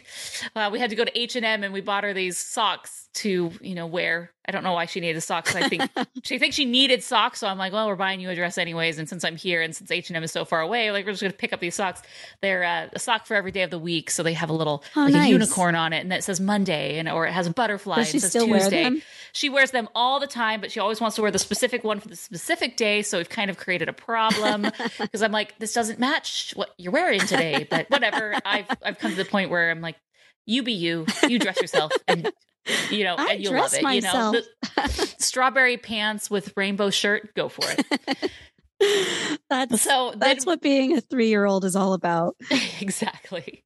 uh, 0.55 0.69
we 0.71 0.79
had 0.79 0.89
to 0.89 0.95
go 0.95 1.03
to 1.05 1.19
H 1.19 1.35
and 1.35 1.45
M 1.45 1.63
and 1.63 1.73
we 1.73 1.81
bought 1.81 2.03
her 2.03 2.13
these 2.13 2.37
socks 2.37 3.09
to, 3.15 3.51
you 3.61 3.75
know, 3.75 3.85
wear. 3.87 4.31
I 4.47 4.51
don't 4.51 4.63
know 4.63 4.73
why 4.73 4.85
she 4.85 4.99
needed 5.01 5.19
socks. 5.21 5.55
I 5.55 5.67
think 5.67 5.81
she 6.23 6.39
thinks 6.39 6.55
she 6.55 6.63
needed 6.63 7.03
socks, 7.03 7.39
so 7.39 7.47
I'm 7.47 7.57
like, 7.57 7.73
well, 7.73 7.87
we're 7.87 7.95
buying 7.97 8.21
you 8.21 8.29
a 8.29 8.35
dress 8.35 8.57
anyways. 8.57 8.97
And 8.97 9.09
since 9.09 9.25
I'm 9.25 9.35
here 9.35 9.61
and 9.61 9.75
since 9.75 9.91
H 9.91 10.09
and 10.09 10.15
M 10.15 10.23
is 10.23 10.31
so 10.31 10.45
far 10.45 10.61
away, 10.61 10.91
like 10.91 11.05
we're 11.05 11.11
just 11.11 11.21
gonna 11.21 11.33
pick 11.33 11.51
up 11.51 11.59
these 11.59 11.75
socks. 11.75 12.01
They're 12.41 12.63
uh, 12.63 12.87
a 12.93 12.99
sock 12.99 13.25
for 13.25 13.35
every 13.35 13.51
day 13.51 13.63
of 13.63 13.71
the 13.71 13.79
week, 13.79 14.09
so 14.09 14.23
they 14.23 14.33
have 14.33 14.49
a 14.49 14.53
little 14.53 14.83
Oh, 14.95 15.01
like 15.01 15.13
nice. 15.13 15.27
a 15.27 15.31
unicorn 15.31 15.75
on 15.75 15.91
it, 15.91 15.99
and 15.99 16.11
that 16.11 16.23
says 16.23 16.39
Monday, 16.39 16.97
and 16.97 17.09
or 17.09 17.25
it 17.27 17.33
has 17.33 17.45
a 17.47 17.51
butterfly. 17.53 17.97
Does 17.97 18.07
and 18.07 18.11
she 18.11 18.17
it 18.17 18.21
says 18.21 18.29
still 18.31 18.47
wear 18.49 18.59
Tuesday. 18.59 18.83
them? 18.83 19.01
She 19.33 19.49
wears 19.49 19.71
them 19.71 19.89
all 19.93 20.19
the 20.21 20.27
time, 20.27 20.61
but 20.61 20.71
she 20.71 20.79
always 20.79 21.01
wants 21.01 21.15
to 21.17 21.21
wear 21.21 21.29
the 21.31 21.39
specific 21.39 21.83
one 21.83 21.99
for 21.99 22.07
the 22.07 22.15
specific 22.15 22.77
day. 22.77 23.01
So 23.01 23.19
we've 23.27 23.35
kind 23.35 23.49
of 23.49 23.57
created 23.57 23.89
a 23.89 23.93
problem 23.93 24.61
because 24.99 25.21
I'm 25.21 25.31
like, 25.31 25.57
this 25.59 25.73
doesn't 25.73 25.99
match 25.99 26.53
what 26.55 26.69
you're 26.77 26.91
wearing 26.93 27.19
today. 27.19 27.67
But 27.69 27.89
whatever. 27.89 28.35
I've 28.45 28.65
I've 28.83 28.97
come 28.99 29.11
to 29.11 29.17
the 29.17 29.25
point 29.25 29.49
where 29.49 29.69
I'm 29.69 29.81
like, 29.81 29.95
you 30.45 30.63
be 30.63 30.73
you, 30.73 31.05
you 31.27 31.39
dress 31.39 31.59
yourself, 31.61 31.91
and 32.07 32.31
you 32.89 33.03
know, 33.03 33.15
I 33.17 33.33
and 33.33 33.43
you'll 33.43 33.53
love 33.53 33.73
it. 33.73 33.83
myself. 33.83 34.35
You 34.35 34.41
know, 34.77 34.85
strawberry 35.19 35.77
pants 35.77 36.29
with 36.31 36.53
rainbow 36.55 36.89
shirt, 36.89 37.33
go 37.35 37.49
for 37.49 37.63
it. 37.69 38.31
that's 39.49 39.81
So 39.81 40.13
that's 40.15 40.45
then- 40.45 40.51
what 40.51 40.61
being 40.61 40.95
a 40.97 41.01
three 41.01 41.27
year 41.29 41.45
old 41.45 41.65
is 41.65 41.75
all 41.75 41.93
about. 41.93 42.35
exactly. 42.79 43.65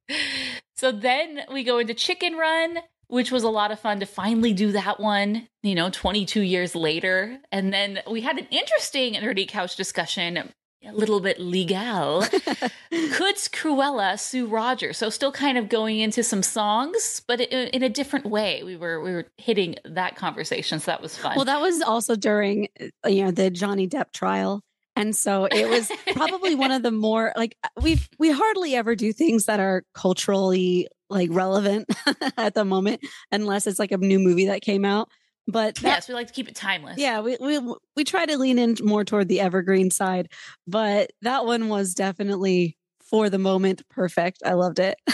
So 0.74 0.90
then 0.90 1.40
we 1.52 1.62
go 1.62 1.78
into 1.78 1.94
Chicken 1.94 2.34
Run, 2.34 2.78
which 3.12 3.30
was 3.30 3.42
a 3.42 3.50
lot 3.50 3.70
of 3.70 3.78
fun 3.78 4.00
to 4.00 4.06
finally 4.06 4.54
do 4.54 4.72
that 4.72 4.98
one, 4.98 5.46
you 5.62 5.74
know, 5.74 5.90
22 5.90 6.40
years 6.40 6.74
later. 6.74 7.38
And 7.52 7.70
then 7.70 8.00
we 8.10 8.22
had 8.22 8.38
an 8.38 8.46
interesting 8.50 9.12
nerdy 9.16 9.46
couch 9.46 9.76
discussion, 9.76 10.38
a 10.38 10.92
little 10.92 11.20
bit 11.20 11.38
legal. 11.38 12.22
Could 12.90 13.36
Cruella 13.36 14.18
sue 14.18 14.46
Roger? 14.46 14.94
So 14.94 15.10
still 15.10 15.30
kind 15.30 15.58
of 15.58 15.68
going 15.68 15.98
into 15.98 16.22
some 16.22 16.42
songs, 16.42 17.20
but 17.28 17.42
in, 17.42 17.82
a 17.82 17.90
different 17.90 18.24
way. 18.24 18.62
We 18.62 18.76
were 18.76 18.98
we 19.02 19.12
were 19.12 19.26
hitting 19.36 19.76
that 19.84 20.16
conversation, 20.16 20.80
so 20.80 20.90
that 20.90 21.02
was 21.02 21.14
fun. 21.14 21.36
Well, 21.36 21.44
that 21.44 21.60
was 21.60 21.82
also 21.82 22.16
during 22.16 22.68
uh, 23.04 23.10
you 23.10 23.26
know 23.26 23.30
the 23.30 23.50
Johnny 23.50 23.86
Depp 23.86 24.12
trial. 24.14 24.62
And 24.96 25.14
so 25.14 25.46
it 25.46 25.68
was 25.68 25.90
probably 26.12 26.54
one 26.54 26.70
of 26.70 26.82
the 26.82 26.90
more 26.90 27.32
like 27.36 27.56
we've 27.80 28.08
we 28.18 28.30
hardly 28.30 28.74
ever 28.74 28.94
do 28.94 29.12
things 29.12 29.46
that 29.46 29.60
are 29.60 29.84
culturally 29.94 30.88
like 31.12 31.28
relevant 31.32 31.88
at 32.36 32.54
the 32.54 32.64
moment 32.64 33.00
unless 33.30 33.66
it's 33.66 33.78
like 33.78 33.92
a 33.92 33.96
new 33.98 34.18
movie 34.18 34.46
that 34.46 34.62
came 34.62 34.84
out. 34.84 35.08
But 35.46 35.74
that- 35.76 35.82
yes, 35.88 36.08
we 36.08 36.14
like 36.14 36.28
to 36.28 36.32
keep 36.32 36.48
it 36.48 36.54
timeless. 36.54 36.98
yeah, 36.98 37.20
we 37.20 37.36
we 37.40 37.58
we 37.96 38.04
try 38.04 38.26
to 38.26 38.38
lean 38.38 38.58
in 38.58 38.76
more 38.82 39.04
toward 39.04 39.28
the 39.28 39.40
evergreen 39.40 39.90
side, 39.90 40.28
but 40.66 41.10
that 41.22 41.44
one 41.44 41.68
was 41.68 41.94
definitely 41.94 42.76
for 43.00 43.28
the 43.28 43.38
moment 43.38 43.82
perfect. 43.90 44.42
I 44.44 44.54
loved 44.54 44.78
it. 44.78 44.96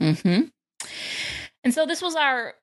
mm-hmm 0.00 0.42
And 1.64 1.74
so 1.74 1.86
this 1.86 2.00
was 2.02 2.14
our 2.16 2.54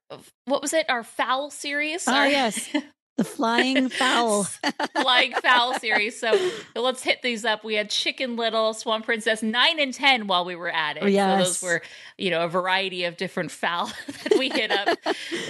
what 0.46 0.62
was 0.62 0.74
it? 0.74 0.90
Our 0.90 1.04
foul 1.04 1.50
series. 1.50 2.08
Our- 2.08 2.28
yes. 2.28 2.70
The 3.18 3.24
flying 3.24 3.90
fowl. 3.90 4.44
flying 5.02 5.34
Fowl 5.34 5.80
series. 5.80 6.20
So 6.20 6.52
let's 6.76 7.04
hit 7.04 7.22
these 7.22 7.46
up. 7.46 7.64
We 7.64 7.76
had 7.76 7.90
Chicken 7.90 8.36
Little, 8.36 8.74
Swan 8.74 9.04
Princess, 9.04 9.44
nine 9.44 9.80
and 9.80 9.94
ten 9.94 10.28
while 10.28 10.46
we 10.46 10.56
were 10.56 10.70
at 10.70 10.98
it. 10.98 11.10
Yes. 11.10 11.38
So 11.38 11.44
those 11.46 11.62
were, 11.62 11.82
you 12.18 12.32
know, 12.32 12.44
a 12.44 12.48
variety 12.48 13.04
of 13.04 13.18
different 13.18 13.52
fowl 13.52 13.92
that 14.24 14.38
we 14.38 14.50
hit 14.50 14.72
up. 14.72 14.98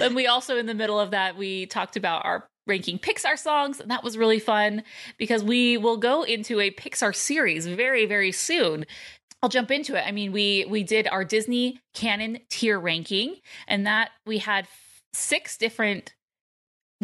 and 0.00 0.14
we 0.14 0.26
also 0.26 0.58
in 0.58 0.66
the 0.66 0.74
middle 0.74 1.00
of 1.00 1.12
that 1.12 1.36
we 1.36 1.66
talked 1.66 1.96
about 1.96 2.24
our 2.24 2.46
ranking 2.66 2.98
Pixar 2.98 3.38
songs, 3.38 3.80
and 3.80 3.90
that 3.90 4.02
was 4.02 4.16
really 4.16 4.38
fun 4.38 4.82
because 5.18 5.44
we 5.44 5.76
will 5.76 5.96
go 5.96 6.22
into 6.22 6.60
a 6.60 6.70
Pixar 6.70 7.14
series 7.14 7.66
very, 7.66 8.06
very 8.06 8.32
soon. 8.32 8.86
I'll 9.42 9.50
jump 9.50 9.70
into 9.70 9.94
it. 9.94 10.04
I 10.06 10.12
mean, 10.12 10.32
we 10.32 10.64
we 10.68 10.82
did 10.82 11.06
our 11.06 11.24
Disney 11.24 11.80
canon 11.92 12.38
tier 12.48 12.78
ranking, 12.78 13.36
and 13.68 13.86
that 13.86 14.10
we 14.26 14.38
had 14.38 14.66
six 15.12 15.56
different 15.56 16.14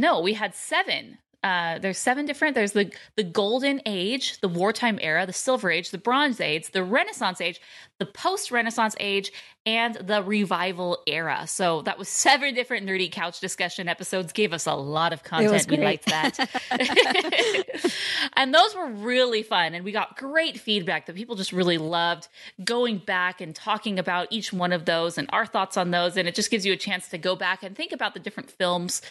no, 0.01 0.21
we 0.21 0.33
had 0.33 0.55
seven. 0.55 1.19
Uh, 1.43 1.79
there's 1.79 1.99
seven 1.99 2.27
different. 2.27 2.55
There's 2.55 2.73
the 2.73 2.93
the 3.17 3.23
golden 3.23 3.81
age, 3.87 4.41
the 4.41 4.49
wartime 4.49 4.99
era, 5.01 5.25
the 5.27 5.33
silver 5.33 5.71
age, 5.71 5.91
the 5.91 5.99
bronze 5.99 6.41
age, 6.41 6.71
the 6.71 6.85
Renaissance 6.85 7.41
age, 7.41 7.61
the 8.01 8.07
post 8.07 8.51
Renaissance 8.51 8.97
age, 8.99 9.31
and 9.67 9.95
the 9.95 10.23
revival 10.23 11.03
era. 11.07 11.47
So 11.47 11.83
that 11.83 11.99
was 11.99 12.09
seven 12.09 12.55
different 12.55 12.87
nerdy 12.87 13.13
couch 13.13 13.41
discussion 13.41 13.89
episodes. 13.89 14.33
Gave 14.33 14.55
us 14.55 14.67
a 14.67 14.73
lot 14.73 15.13
of 15.13 15.23
content. 15.23 15.71
We 15.71 15.77
liked 15.77 16.07
that, 16.07 16.39
and 18.37 18.55
those 18.55 18.75
were 18.75 18.89
really 18.89 19.43
fun. 19.43 19.75
And 19.75 19.85
we 19.85 19.93
got 19.93 20.17
great 20.17 20.59
feedback 20.59 21.07
that 21.07 21.15
people 21.15 21.37
just 21.37 21.53
really 21.53 21.79
loved 21.79 22.29
going 22.65 22.99
back 22.99 23.43
and 23.43 23.55
talking 23.55 23.99
about 23.99 24.29
each 24.31 24.51
one 24.51 24.73
of 24.73 24.87
those 24.87 25.19
and 25.19 25.29
our 25.31 25.45
thoughts 25.45 25.77
on 25.77 25.91
those. 25.91 26.17
And 26.17 26.27
it 26.27 26.35
just 26.35 26.51
gives 26.51 26.65
you 26.65 26.73
a 26.73 26.79
chance 26.79 27.09
to 27.09 27.19
go 27.19 27.37
back 27.37 27.63
and 27.63 27.77
think 27.77 27.93
about 27.93 28.15
the 28.15 28.21
different 28.21 28.51
films 28.51 29.03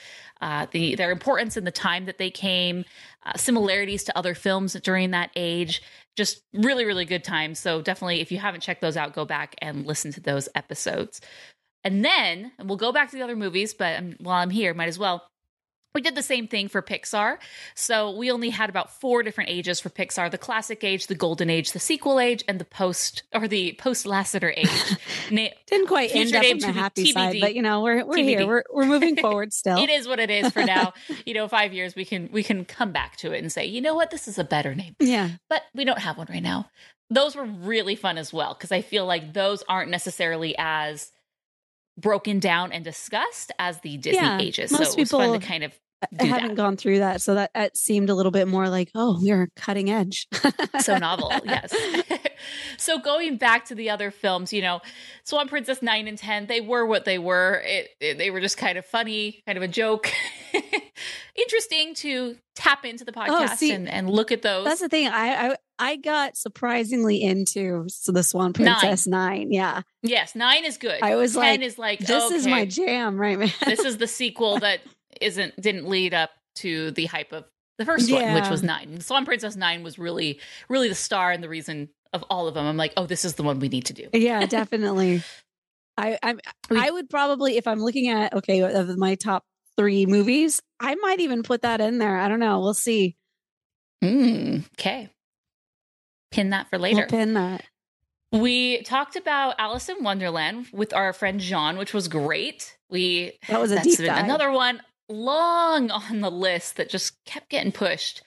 uh, 0.41 0.67
the 0.71 0.95
their 0.95 1.11
importance 1.11 1.57
in 1.57 1.65
the 1.65 1.71
time 1.71 2.05
that 2.05 2.17
they 2.17 2.29
came, 2.29 2.85
uh, 3.25 3.33
similarities 3.35 4.03
to 4.05 4.17
other 4.17 4.33
films 4.33 4.73
during 4.81 5.11
that 5.11 5.29
age. 5.35 5.81
Just 6.19 6.41
really, 6.53 6.83
really 6.83 7.05
good 7.05 7.23
time. 7.23 7.55
So 7.55 7.81
definitely, 7.81 8.19
if 8.19 8.29
you 8.29 8.39
haven't 8.39 8.59
checked 8.59 8.81
those 8.81 8.97
out, 8.97 9.13
go 9.13 9.23
back 9.23 9.55
and 9.61 9.85
listen 9.85 10.11
to 10.11 10.19
those 10.19 10.49
episodes. 10.53 11.21
And 11.85 12.03
then, 12.03 12.51
and 12.59 12.67
we'll 12.67 12.77
go 12.77 12.91
back 12.91 13.09
to 13.11 13.15
the 13.15 13.23
other 13.23 13.37
movies, 13.37 13.73
but 13.73 13.97
um, 13.97 14.15
while 14.19 14.35
I'm 14.35 14.49
here, 14.49 14.73
might 14.73 14.89
as 14.89 14.99
well. 14.99 15.25
We 15.95 16.01
did 16.01 16.13
the 16.15 16.21
same 16.21 16.47
thing 16.47 16.67
for 16.67 16.81
Pixar. 16.83 17.37
So 17.73 18.11
we 18.15 18.29
only 18.31 18.51
had 18.51 18.69
about 18.69 18.99
four 19.01 19.23
different 19.23 19.49
ages 19.49 19.79
for 19.79 19.89
Pixar 19.89 20.29
the 20.29 20.37
classic 20.37 20.83
age, 20.83 21.07
the 21.07 21.15
golden 21.15 21.49
age, 21.49 21.71
the 21.71 21.79
sequel 21.79 22.19
age, 22.19 22.43
and 22.47 22.59
the 22.59 22.65
post 22.65 23.23
or 23.33 23.47
the 23.47 23.73
post 23.79 24.05
Lasseter 24.05 24.53
age. 24.55 24.97
Na- 25.31 25.47
Didn't 25.65 25.87
quite 25.87 26.13
end 26.13 26.35
up 26.35 26.45
on 26.45 26.57
the 26.59 26.71
happy 26.71 27.11
side, 27.11 27.37
but 27.41 27.55
you 27.55 27.61
know, 27.63 27.81
we're 27.81 28.05
we're 28.05 28.17
TBD. 28.17 28.25
here. 28.27 28.47
We're 28.47 28.63
we're 28.71 28.85
moving 28.85 29.15
forward 29.21 29.51
still. 29.51 29.77
it 29.79 29.89
is 29.89 30.07
what 30.07 30.19
it 30.19 30.29
is 30.29 30.51
for 30.53 30.63
now. 30.63 30.93
you 31.25 31.33
know, 31.33 31.47
five 31.47 31.73
years 31.73 31.95
we 31.95 32.05
can 32.05 32.29
we 32.31 32.43
can 32.43 32.65
come 32.65 32.91
back 32.91 33.15
to 33.17 33.31
it 33.31 33.39
and 33.39 33.51
say, 33.51 33.65
you 33.65 33.81
know 33.81 33.95
what, 33.95 34.11
this 34.11 34.27
is 34.27 34.37
a 34.37 34.43
better 34.43 34.75
name. 34.75 34.95
Yeah. 34.99 35.29
But 35.49 35.63
we 35.73 35.85
don't 35.85 35.99
have 35.99 36.17
one 36.17 36.27
right 36.29 36.43
now. 36.43 36.69
Those 37.09 37.35
were 37.35 37.45
really 37.45 37.95
fun 37.95 38.19
as 38.19 38.31
well 38.31 38.53
because 38.53 38.71
I 38.71 38.81
feel 38.81 39.07
like 39.07 39.33
those 39.33 39.63
aren't 39.67 39.89
necessarily 39.89 40.53
as 40.59 41.11
broken 41.99 42.39
down 42.39 42.71
and 42.71 42.83
discussed 42.83 43.51
as 43.59 43.79
the 43.81 43.97
Disney 43.97 44.21
Yeah, 44.21 44.39
ages. 44.39 44.71
most 44.71 44.93
so 44.93 44.93
it 44.93 44.99
was 45.01 45.11
fun 45.11 45.21
people 45.27 45.39
to 45.39 45.45
kind 45.45 45.63
of 45.63 45.73
I 46.17 46.23
haven't 46.23 46.49
that. 46.49 46.55
gone 46.55 46.77
through 46.77 46.99
that, 46.99 47.21
so 47.21 47.35
that 47.35 47.51
it 47.53 47.75
seemed 47.75 48.09
a 48.09 48.15
little 48.15 48.31
bit 48.31 48.47
more 48.47 48.69
like, 48.69 48.89
oh, 48.95 49.19
we're 49.21 49.49
cutting 49.57 49.89
edge. 49.91 50.27
so 50.79 50.97
novel 50.97 51.29
yes 51.43 51.75
so 52.77 52.99
going 52.99 53.35
back 53.35 53.65
to 53.65 53.75
the 53.75 53.89
other 53.89 54.09
films 54.09 54.53
you 54.53 54.61
know 54.61 54.79
swan 55.25 55.49
princess 55.49 55.81
9 55.81 56.07
and 56.07 56.17
10 56.17 56.45
they 56.47 56.61
were 56.61 56.85
what 56.85 57.03
they 57.03 57.19
were 57.19 57.61
it, 57.65 57.89
it- 57.99 58.17
they 58.17 58.31
were 58.31 58.39
just 58.39 58.57
kind 58.57 58.77
of 58.77 58.85
funny 58.85 59.43
kind 59.45 59.57
of 59.57 59.63
a 59.63 59.67
joke 59.67 60.09
interesting 61.41 61.93
to 61.95 62.35
tap 62.55 62.85
into 62.85 63.05
the 63.05 63.13
oh, 63.15 63.19
podcast 63.19 63.51
Oh, 63.51 63.55
see, 63.55 63.71
and, 63.71 63.87
and 63.89 64.09
look 64.09 64.31
at 64.31 64.41
those 64.41 64.65
That's 64.65 64.81
the 64.81 64.89
thing. 64.89 65.07
I, 65.07 65.51
I 65.51 65.55
I 65.79 65.95
got 65.95 66.35
surprisingly 66.35 67.21
into 67.21 67.85
so 67.87 68.11
the 68.11 68.23
Swan 68.23 68.53
Princess 68.53 69.07
Nine. 69.07 69.51
Yeah, 69.51 69.81
yes 70.03 70.35
9 70.35 70.65
is 70.65 70.77
good 70.77 71.01
I 71.01 71.15
was 71.15 71.33
10 71.33 71.41
like, 71.41 71.61
is 71.61 71.77
like 71.77 71.99
this 71.99 72.31
is 72.31 72.47
my 72.47 72.65
jam, 72.65 73.19
right, 73.19 73.39
man? 73.39 73.51
this 73.65 73.79
is 73.79 73.97
the 73.97 74.07
sequel 74.19 74.59
that 74.59 74.81
isn't 75.21 75.59
didn't 75.59 75.87
lead 75.87 76.13
up 76.13 76.31
to 76.55 76.91
the 76.91 77.05
hype 77.05 77.31
of 77.31 77.45
the 77.77 77.85
first 77.85 78.11
one 78.11 78.33
which 78.33 78.49
was 78.49 78.61
9 78.61 78.99
swan 78.99 79.25
princess 79.25 79.55
9 79.55 79.83
was 79.83 79.97
really 79.97 80.39
really 80.67 80.89
the 80.89 80.95
star 80.95 81.31
and 81.31 81.41
the 81.41 81.47
reason 81.49 81.89
of 82.11 82.23
all 82.29 82.47
of 82.47 82.53
them 82.53 82.65
i'm 82.65 82.75
like 82.77 82.93
oh 82.97 83.05
this 83.05 83.23
is 83.23 83.35
the 83.35 83.43
one 83.43 83.59
we 83.59 83.69
need 83.69 83.85
to 83.85 83.93
do 83.93 84.07
yeah, 84.13 84.45
definitely. 84.45 85.23
I 85.97 86.17
I 86.23 86.35
We- 86.69 86.79
I 86.79 86.89
would 86.89 87.09
probably 87.09 87.57
if 87.57 87.67
I'm 87.67 87.79
looking 87.81 88.09
at 88.09 88.33
okay 88.33 88.61
of 88.61 88.97
my 88.97 89.15
top 89.15 89.43
three 89.79 90.05
movies, 90.05 90.61
I 90.81 90.95
might 90.95 91.21
even 91.21 91.41
put 91.41 91.61
that 91.61 91.79
in 91.79 91.99
there. 91.99 92.17
I 92.17 92.27
don't 92.27 92.41
know. 92.41 92.59
We'll 92.59 92.73
see. 92.73 93.15
Mm, 94.03 94.65
okay. 94.77 95.09
Pin 96.31 96.49
that 96.49 96.69
for 96.69 96.77
We'll 96.77 96.83
later. 96.93 97.07
pin 97.07 97.33
that. 97.35 97.63
we 98.33 98.81
talked 98.83 99.15
about 99.15 99.55
Alice 99.57 99.87
in 99.89 100.03
Wonderland 100.03 100.67
with 100.73 100.93
our 100.93 101.13
friend 101.13 101.39
Jean, 101.39 101.77
which 101.77 101.93
was 101.93 102.07
great. 102.09 102.77
We 102.89 103.33
That 103.47 103.61
was 103.61 103.71
a 103.71 103.81
deep 103.81 103.97
dive. 103.99 104.25
another 104.25 104.51
one 104.51 104.81
long 105.07 105.89
on 105.91 106.19
the 106.21 106.29
list 106.29 106.75
that 106.77 106.89
just 106.89 107.23
kept 107.25 107.49
getting 107.49 107.71
pushed. 107.71 108.21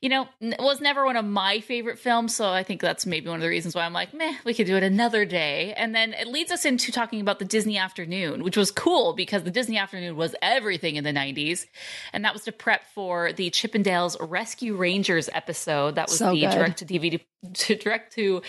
You 0.00 0.08
know, 0.08 0.28
it 0.40 0.58
was 0.58 0.80
never 0.80 1.04
one 1.04 1.16
of 1.16 1.26
my 1.26 1.60
favorite 1.60 1.98
films, 1.98 2.34
so 2.34 2.48
I 2.48 2.62
think 2.62 2.80
that's 2.80 3.04
maybe 3.04 3.28
one 3.28 3.36
of 3.36 3.42
the 3.42 3.50
reasons 3.50 3.74
why 3.74 3.84
I'm 3.84 3.92
like, 3.92 4.14
meh, 4.14 4.34
we 4.46 4.54
could 4.54 4.66
do 4.66 4.76
it 4.76 4.82
another 4.82 5.26
day. 5.26 5.74
And 5.76 5.94
then 5.94 6.14
it 6.14 6.26
leads 6.26 6.50
us 6.50 6.64
into 6.64 6.90
talking 6.90 7.20
about 7.20 7.38
the 7.38 7.44
Disney 7.44 7.76
Afternoon, 7.76 8.42
which 8.42 8.56
was 8.56 8.70
cool 8.70 9.12
because 9.12 9.42
the 9.42 9.50
Disney 9.50 9.76
Afternoon 9.76 10.16
was 10.16 10.34
everything 10.40 10.96
in 10.96 11.04
the 11.04 11.12
90s. 11.12 11.66
And 12.14 12.24
that 12.24 12.32
was 12.32 12.44
to 12.44 12.52
prep 12.52 12.86
for 12.94 13.34
the 13.34 13.50
Chip 13.50 13.74
'n 13.74 13.82
Dales 13.82 14.16
Rescue 14.20 14.74
Rangers 14.74 15.28
episode. 15.34 15.96
That 15.96 16.08
was 16.08 16.16
So 16.16 16.30
the 16.30 16.40
direct 16.46 16.78
to 16.78 16.86
DVD, 16.86 17.20
to 17.52 17.76
direct 17.76 18.14
to 18.14 18.40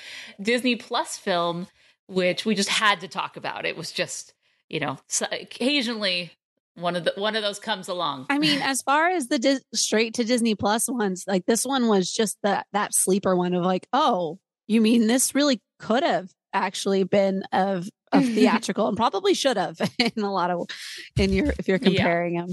Disney 0.41 0.77
Plus 0.77 1.17
film, 1.17 1.67
which 2.07 2.45
we 2.45 2.55
just 2.55 2.69
had 2.69 3.01
to 3.01 3.09
talk 3.09 3.35
about. 3.35 3.65
It 3.65 3.75
was 3.75 3.91
just, 3.91 4.33
you 4.69 4.79
know, 4.79 4.99
occasionally 5.29 6.31
one 6.75 6.95
of 6.95 7.03
the 7.03 7.13
one 7.17 7.35
of 7.35 7.41
those 7.43 7.59
comes 7.59 7.87
along. 7.87 8.27
I 8.29 8.37
mean, 8.39 8.61
as 8.61 8.81
far 8.81 9.09
as 9.09 9.27
the 9.27 9.39
Dis- 9.39 9.63
straight 9.73 10.13
to 10.15 10.23
Disney 10.23 10.55
Plus 10.55 10.89
ones, 10.89 11.25
like 11.27 11.45
this 11.45 11.65
one 11.65 11.87
was 11.87 12.11
just 12.11 12.37
that 12.43 12.65
that 12.73 12.93
sleeper 12.93 13.35
one 13.35 13.53
of 13.53 13.63
like, 13.63 13.87
oh, 13.93 14.39
you 14.67 14.81
mean 14.81 15.07
this 15.07 15.35
really 15.35 15.61
could 15.79 16.03
have 16.03 16.29
actually 16.53 17.03
been 17.03 17.43
of 17.51 17.89
of 18.11 18.25
theatrical 18.33 18.87
and 18.87 18.97
probably 18.97 19.33
should 19.33 19.57
have 19.57 19.77
in 19.99 20.23
a 20.23 20.31
lot 20.31 20.49
of 20.51 20.67
in 21.17 21.33
your 21.33 21.53
if 21.59 21.67
you're 21.67 21.79
Yeah. 21.81 21.89
comparing 21.89 22.35
them. 22.37 22.49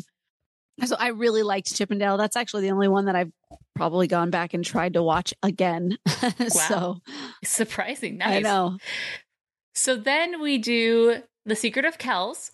So 0.84 0.94
I 0.96 1.08
really 1.08 1.42
liked 1.42 1.74
Chip 1.74 1.90
'n 1.90 1.98
Dale. 1.98 2.16
That's 2.16 2.36
actually 2.36 2.62
the 2.62 2.70
only 2.70 2.86
one 2.86 3.06
that 3.06 3.16
I've 3.16 3.32
probably 3.74 4.06
gone 4.06 4.30
back 4.30 4.54
and 4.54 4.64
tried 4.64 4.92
to 4.94 5.02
watch 5.02 5.34
again. 5.42 5.96
so 6.48 6.98
Surprising, 7.44 8.18
nice. 8.18 8.36
I 8.36 8.40
know. 8.40 8.78
So 9.74 9.96
then 9.96 10.40
we 10.40 10.58
do 10.58 11.22
The 11.46 11.56
Secret 11.56 11.84
of 11.84 11.98
Kells, 11.98 12.52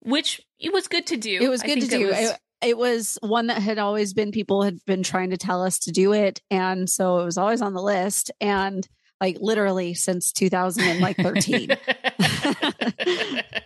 which 0.00 0.40
it 0.58 0.72
was 0.72 0.88
good 0.88 1.06
to 1.08 1.16
do. 1.16 1.38
It 1.40 1.48
was 1.48 1.62
good 1.62 1.80
to 1.80 1.86
do. 1.86 2.08
was- 2.08 2.16
It, 2.18 2.36
it 2.60 2.76
was 2.78 3.18
one 3.22 3.46
that 3.48 3.62
had 3.62 3.78
always 3.78 4.14
been 4.14 4.32
people 4.32 4.62
had 4.62 4.78
been 4.84 5.02
trying 5.02 5.30
to 5.30 5.36
tell 5.36 5.62
us 5.62 5.78
to 5.80 5.92
do 5.92 6.12
it, 6.12 6.40
and 6.50 6.88
so 6.90 7.18
it 7.20 7.24
was 7.24 7.38
always 7.38 7.62
on 7.62 7.74
the 7.74 7.82
list. 7.82 8.30
And 8.40 8.86
like 9.20 9.38
literally 9.40 9.94
since 9.94 10.30
2013. 10.32 11.70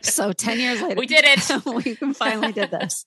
so 0.01 0.33
10 0.33 0.59
years 0.59 0.81
later, 0.83 0.95
We 0.99 1.07
did 1.07 1.25
it. 1.27 1.67
we 1.85 1.95
finally 2.15 2.53
did 2.53 2.71
this. 2.71 3.05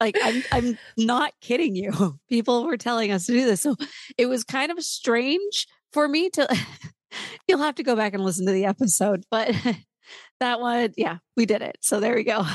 Like 0.00 0.16
I'm, 0.22 0.42
I'm 0.52 0.78
not 0.96 1.32
kidding 1.40 1.76
you. 1.76 2.18
People 2.28 2.64
were 2.64 2.76
telling 2.76 3.10
us 3.12 3.26
to 3.26 3.32
do 3.32 3.44
this, 3.44 3.60
so 3.60 3.76
it 4.18 4.26
was 4.26 4.44
kind 4.44 4.70
of 4.72 4.82
strange 4.82 5.66
for 5.92 6.08
me 6.08 6.30
to. 6.30 6.48
You'll 7.48 7.60
have 7.60 7.76
to 7.76 7.84
go 7.84 7.94
back 7.94 8.12
and 8.14 8.24
listen 8.24 8.44
to 8.46 8.52
the 8.52 8.64
episode, 8.64 9.22
but 9.30 9.54
that 10.40 10.60
one, 10.60 10.92
yeah, 10.96 11.18
we 11.36 11.46
did 11.46 11.62
it. 11.62 11.78
So 11.80 12.00
there 12.00 12.14
we 12.14 12.24
go. 12.24 12.44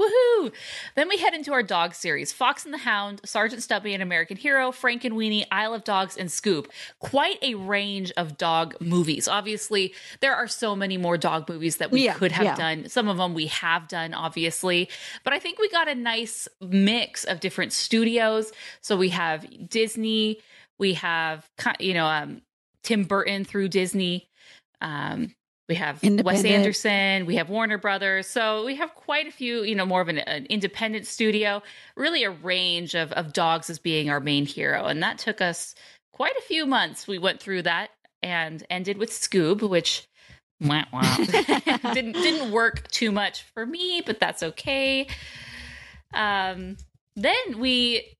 Woohoo! 0.00 0.50
Then 0.96 1.10
we 1.10 1.18
head 1.18 1.34
into 1.34 1.52
our 1.52 1.62
dog 1.62 1.94
series 1.94 2.32
Fox 2.32 2.64
and 2.64 2.72
the 2.72 2.78
Hound, 2.78 3.20
Sergeant 3.26 3.62
Stubby 3.62 3.92
and 3.92 4.02
American 4.02 4.38
Hero, 4.38 4.70
Frankenweenie, 4.70 5.44
Isle 5.52 5.74
of 5.74 5.84
Dogs, 5.84 6.16
and 6.16 6.30
Scoob. 6.30 6.68
Quite 7.00 7.36
a 7.42 7.54
range 7.54 8.10
of 8.16 8.38
dog 8.38 8.74
movies. 8.80 9.28
Obviously, 9.28 9.92
there 10.20 10.34
are 10.34 10.48
so 10.48 10.74
many 10.74 10.96
more 10.96 11.18
dog 11.18 11.46
movies 11.50 11.76
that 11.76 11.90
we 11.90 12.04
Yeah, 12.06 12.14
could 12.14 12.32
have 12.32 12.44
yeah. 12.46 12.54
done. 12.54 12.88
Some 12.88 13.08
of 13.08 13.18
them 13.18 13.34
we 13.34 13.48
have 13.48 13.88
done, 13.88 14.14
obviously. 14.14 14.88
But 15.22 15.34
I 15.34 15.38
think 15.38 15.58
we 15.58 15.68
got 15.68 15.86
a 15.86 15.94
nice 15.94 16.48
mix 16.62 17.24
of 17.24 17.40
different 17.40 17.74
studios. 17.74 18.52
So 18.80 18.96
we 18.96 19.10
have 19.10 19.46
Disney, 19.68 20.40
we 20.78 20.94
have, 20.94 21.46
you 21.78 21.92
know, 21.92 22.06
um, 22.06 22.40
Tim 22.82 23.04
Burton 23.04 23.44
through 23.44 23.68
Disney. 23.68 24.30
Um, 24.80 25.34
we 25.70 25.76
have 25.76 26.02
Wes 26.02 26.44
Anderson, 26.44 27.26
we 27.26 27.36
have 27.36 27.48
Warner 27.48 27.78
Brothers. 27.78 28.26
So 28.26 28.64
we 28.66 28.74
have 28.74 28.92
quite 28.96 29.28
a 29.28 29.30
few, 29.30 29.62
you 29.62 29.76
know, 29.76 29.86
more 29.86 30.00
of 30.00 30.08
an, 30.08 30.18
an 30.18 30.46
independent 30.46 31.06
studio, 31.06 31.62
really 31.94 32.24
a 32.24 32.30
range 32.30 32.96
of, 32.96 33.12
of 33.12 33.32
dogs 33.32 33.70
as 33.70 33.78
being 33.78 34.10
our 34.10 34.18
main 34.18 34.46
hero. 34.46 34.86
And 34.86 35.00
that 35.04 35.18
took 35.18 35.40
us 35.40 35.76
quite 36.12 36.36
a 36.36 36.42
few 36.42 36.66
months. 36.66 37.06
We 37.06 37.18
went 37.18 37.40
through 37.40 37.62
that 37.62 37.90
and 38.20 38.66
ended 38.68 38.98
with 38.98 39.10
Scoob, 39.10 39.62
which 39.62 40.08
wah, 40.60 40.82
wah. 40.92 41.16
didn't 41.94 42.14
didn't 42.14 42.50
work 42.50 42.88
too 42.88 43.12
much 43.12 43.44
for 43.54 43.64
me, 43.64 44.02
but 44.04 44.18
that's 44.18 44.42
okay. 44.42 45.06
Um, 46.12 46.78
then 47.14 47.60
we 47.60 48.16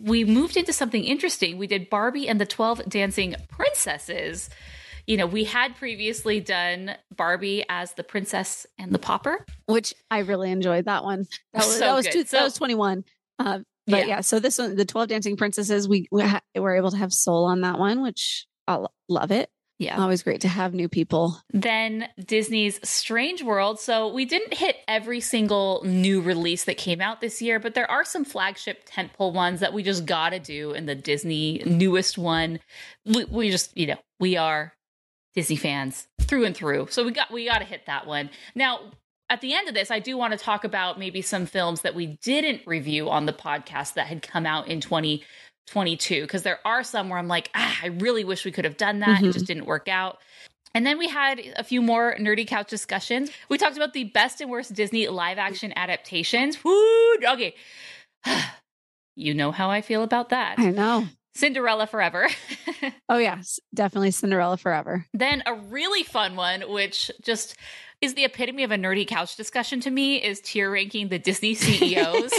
we 0.00 0.24
moved 0.24 0.56
into 0.56 0.72
something 0.72 1.02
interesting. 1.02 1.58
We 1.58 1.66
did 1.66 1.90
Barbie 1.90 2.28
and 2.28 2.40
the 2.40 2.46
12 2.46 2.88
Dancing 2.88 3.34
Princesses. 3.48 4.50
You 5.06 5.16
know, 5.16 5.26
we 5.26 5.44
had 5.44 5.76
previously 5.76 6.40
done 6.40 6.96
Barbie 7.14 7.64
as 7.68 7.92
the 7.92 8.02
princess 8.04 8.66
and 8.78 8.92
the 8.92 8.98
pauper. 8.98 9.44
which 9.66 9.94
I 10.10 10.18
really 10.20 10.50
enjoyed 10.50 10.86
that 10.86 11.04
one. 11.04 11.26
That 11.52 11.64
was 11.66 11.74
So 11.74 11.78
that 11.80 11.94
was 11.94 12.06
two, 12.08 12.24
So- 12.24 12.36
that 12.38 12.42
was 12.44 12.54
twenty 12.54 12.74
one. 12.74 13.04
Uh, 13.38 13.60
but 13.86 14.00
Yeah. 14.00 14.06
yeah. 14.06 14.20
so 14.22 14.40
this 14.40 14.58
one, 14.58 14.74
the 14.76 14.84
twelve 14.84 15.08
dancing 15.08 15.36
princesses, 15.36 15.88
we 15.88 16.08
we 16.10 16.22
ha- 16.22 16.40
were 16.56 16.74
able 16.76 16.90
to 16.90 16.96
have 16.96 17.12
Soul 17.12 17.44
on 17.44 17.60
that 17.60 17.78
one, 17.78 18.02
which 18.02 18.46
I 18.66 18.84
love 19.08 19.30
it. 19.30 19.48
Yeah. 19.78 20.00
Always 20.00 20.22
great 20.22 20.40
to 20.40 20.48
have 20.48 20.72
new 20.72 20.88
people. 20.88 21.38
Then 21.52 22.08
Disney's 22.18 22.80
Strange 22.88 23.42
World. 23.42 23.78
So 23.78 24.08
we 24.08 24.24
didn't 24.24 24.54
hit 24.54 24.76
every 24.88 25.20
single 25.20 25.82
new 25.84 26.22
release 26.22 26.64
that 26.64 26.78
came 26.78 27.02
out 27.02 27.20
this 27.20 27.42
year, 27.42 27.60
but 27.60 27.74
there 27.74 27.88
are 27.90 28.02
some 28.04 28.24
flagship 28.24 28.88
tentpole 28.88 29.34
ones 29.34 29.60
that 29.60 29.74
we 29.74 29.82
just 29.82 30.06
gotta 30.06 30.38
do. 30.40 30.72
And 30.72 30.88
the 30.88 30.94
Disney 30.94 31.62
newest 31.66 32.16
one, 32.16 32.58
we, 33.04 33.24
we 33.26 33.50
just, 33.50 33.76
you 33.76 33.86
know, 33.86 33.98
we 34.18 34.38
are 34.38 34.72
Disney 35.36 35.56
fans 35.56 36.08
through 36.22 36.44
and 36.46 36.56
through. 36.56 36.88
So 36.90 37.04
we 37.04 37.12
got 37.12 37.30
we 37.30 37.44
gotta 37.44 37.64
hit 37.66 37.86
that 37.86 38.06
one. 38.06 38.30
Now, 38.56 38.80
at 39.28 39.40
the 39.40 39.54
end 39.54 39.68
of 39.68 39.74
this, 39.74 39.90
I 39.90 39.98
do 40.00 40.16
want 40.16 40.32
to 40.32 40.38
talk 40.38 40.64
about 40.64 40.98
maybe 40.98 41.20
some 41.22 41.46
films 41.46 41.82
that 41.82 41.94
we 41.94 42.18
didn't 42.22 42.62
review 42.66 43.10
on 43.10 43.26
the 43.26 43.32
podcast 43.32 43.94
that 43.94 44.06
had 44.06 44.22
come 44.22 44.46
out 44.46 44.68
in 44.68 44.80
2022, 44.80 46.22
because 46.22 46.42
there 46.42 46.60
are 46.64 46.82
some 46.82 47.08
where 47.08 47.18
I'm 47.18 47.28
like, 47.28 47.50
ah, 47.54 47.78
I 47.82 47.86
really 47.88 48.24
wish 48.24 48.44
we 48.44 48.52
could 48.52 48.64
have 48.64 48.76
done 48.76 49.00
that. 49.00 49.20
It 49.22 49.26
Mhm. 49.26 49.32
just 49.32 49.46
didn't 49.46 49.66
work 49.66 49.88
out. 49.88 50.18
And 50.74 50.86
then 50.86 50.98
we 50.98 51.08
had 51.08 51.40
a 51.56 51.64
few 51.64 51.80
more 51.82 52.14
nerdy 52.18 52.46
couch 52.46 52.68
discussions. 52.68 53.30
We 53.48 53.58
talked 53.58 53.76
about 53.76 53.92
the 53.94 54.04
best 54.04 54.40
and 54.40 54.50
worst 54.50 54.74
Disney 54.74 55.06
live 55.08 55.38
action 55.38 55.72
adaptations. 55.76 56.62
Woo, 56.64 57.14
okay. 57.26 57.54
you 59.16 59.34
know 59.34 59.52
how 59.52 59.70
I 59.70 59.80
feel 59.80 60.02
about 60.02 60.28
that. 60.30 60.58
I 60.58 60.70
know. 60.70 61.06
Cinderella 61.36 61.86
Forever. 61.86 62.28
Oh 63.08 63.18
yes, 63.18 63.60
definitely 63.72 64.10
Cinderella 64.10 64.56
forever. 64.56 65.06
then 65.14 65.42
a 65.46 65.54
really 65.54 66.02
fun 66.02 66.34
one, 66.34 66.62
which 66.62 67.10
just 67.22 67.56
is 68.00 68.14
the 68.14 68.24
epitome 68.24 68.64
of 68.64 68.70
a 68.72 68.76
nerdy 68.76 69.06
couch 69.06 69.36
discussion 69.36 69.80
to 69.80 69.90
me, 69.90 70.16
is 70.22 70.40
tier 70.40 70.70
ranking 70.70 71.08
the 71.08 71.18
Disney 71.18 71.54
CEOs. 71.64 72.32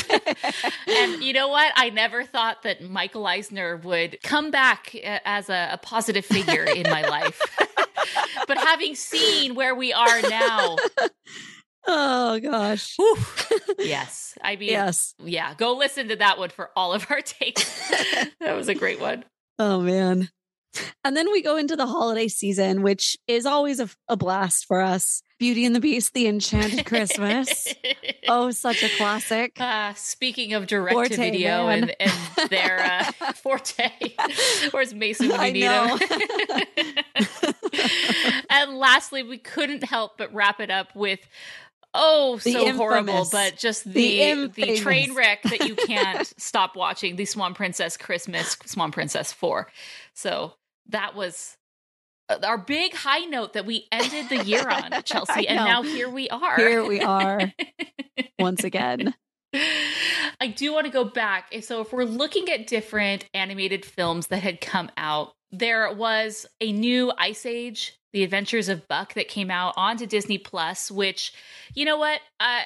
and 0.88 1.24
you 1.24 1.32
know 1.34 1.48
what? 1.48 1.72
I 1.76 1.90
never 1.90 2.24
thought 2.24 2.64
that 2.64 2.84
Michael 2.84 3.26
Eisner 3.26 3.78
would 3.78 4.18
come 4.24 4.52
back 4.52 4.92
uh, 4.96 5.20
as 5.26 5.50
a, 5.50 5.70
a 5.74 5.78
positive 5.78 6.26
figure 6.26 6.64
in 6.64 6.84
my 6.84 7.08
life. 7.08 7.42
but 8.48 8.58
having 8.58 8.94
seen 8.94 9.56
where 9.56 9.74
we 9.74 9.94
are 9.94 10.22
now, 10.24 10.76
oh 11.88 12.40
gosh. 12.40 12.96
whew, 12.98 13.18
yes. 13.80 14.38
I 14.42 14.56
mean, 14.56 14.70
Yes. 14.70 15.16
yeah, 15.24 15.54
go 15.56 15.74
listen 15.76 16.10
to 16.10 16.16
that 16.18 16.38
one 16.38 16.50
for 16.50 16.70
all 16.76 16.94
of 16.94 17.08
our 17.10 17.22
takes. 17.26 17.90
that 18.40 18.56
was 18.56 18.68
a 18.68 18.76
great 18.76 19.00
one. 19.00 19.24
Oh 19.60 19.82
man. 19.82 20.30
And 21.04 21.18
then 21.18 21.32
we 21.32 21.42
go 21.42 21.58
into 21.58 21.76
the 21.76 21.88
holiday 21.88 22.28
season, 22.28 22.84
which 22.84 23.18
is 23.28 23.48
always 23.48 23.80
a, 23.80 23.90
a 24.08 24.16
blast 24.16 24.66
for 24.68 24.82
us. 24.82 25.24
Beauty 25.40 25.66
and 25.66 25.76
the 25.76 25.80
Beast, 25.80 26.14
The 26.14 26.28
Enchanted 26.28 26.86
Christmas. 26.86 27.74
oh, 28.28 28.52
such 28.52 28.84
a 28.84 28.90
classic. 28.98 29.60
Uh, 29.60 29.94
speaking 29.96 30.54
of 30.54 30.68
direct 30.68 31.12
to 31.12 31.18
video 31.18 31.68
and, 31.68 31.96
and 32.00 32.12
their 32.50 32.80
uh, 32.80 33.32
forte, 33.34 33.90
where's 34.72 34.94
Mason 34.94 35.30
when 35.30 35.40
we 35.42 35.52
need 35.54 35.64
him? 35.64 36.00
and 38.50 38.78
lastly, 38.78 39.24
we 39.24 39.38
couldn't 39.38 39.84
help 39.84 40.18
but 40.18 40.34
wrap 40.34 40.60
it 40.60 40.70
up 40.70 40.96
with 40.96 41.20
oh 41.98 42.38
The 42.38 42.52
so 42.54 42.60
infamous- 42.60 42.78
horrible, 42.78 43.28
but 43.32 43.58
just 43.58 43.84
the 43.84 44.46
the 44.46 44.48
the, 44.66 44.78
train 44.78 45.14
wreck 45.16 45.42
that 45.44 45.68
you 45.68 45.76
can't 45.76 46.26
stop 46.40 46.76
watching. 46.76 47.16
The 47.18 47.26
Swan 47.26 47.54
Princess 47.54 47.98
Christmas, 47.98 48.56
Swan 48.66 48.92
Princess 48.92 49.34
Four. 49.34 49.68
So 50.14 50.54
that 50.90 51.16
was. 51.16 51.58
uh, 52.30 52.38
Our 52.44 52.58
big 52.58 52.94
high 52.94 53.26
note 53.26 53.54
that 53.54 53.66
we 53.66 53.88
ended 53.92 54.30
the 54.30 54.46
year 54.46 54.68
on, 54.70 54.92
Chelsea, 55.04 55.48
and 55.48 55.58
now 55.58 55.82
here 55.82 56.10
we 56.10 56.30
are. 56.30 56.56
Here 56.56 56.86
we 56.86 57.02
are 57.02 57.52
once 58.40 58.64
again. 58.64 59.14
I 60.42 60.48
do 60.48 60.74
want 60.74 60.86
to 60.86 60.92
go 60.92 61.04
back. 61.04 61.54
So, 61.62 61.82
if 61.82 61.92
we're 61.92 62.04
looking 62.04 62.50
at 62.50 62.68
different 62.68 63.26
animated 63.34 63.86
films 63.86 64.28
that 64.28 64.44
had 64.44 64.62
come 64.62 64.90
out, 64.98 65.34
there 65.52 65.92
was 65.94 66.46
a 66.62 66.72
new 66.72 67.12
Ice 67.18 67.46
Age, 67.46 67.98
The 68.14 68.24
Adventures 68.24 68.70
of 68.70 68.88
Buck, 68.88 69.14
that 69.14 69.28
came 69.28 69.50
out 69.50 69.74
onto 69.78 70.06
Disney 70.06 70.38
Plus, 70.38 70.92
which, 70.92 71.34
you 71.74 71.86
know 71.86 71.98
what? 71.98 72.20
Uh, 72.40 72.62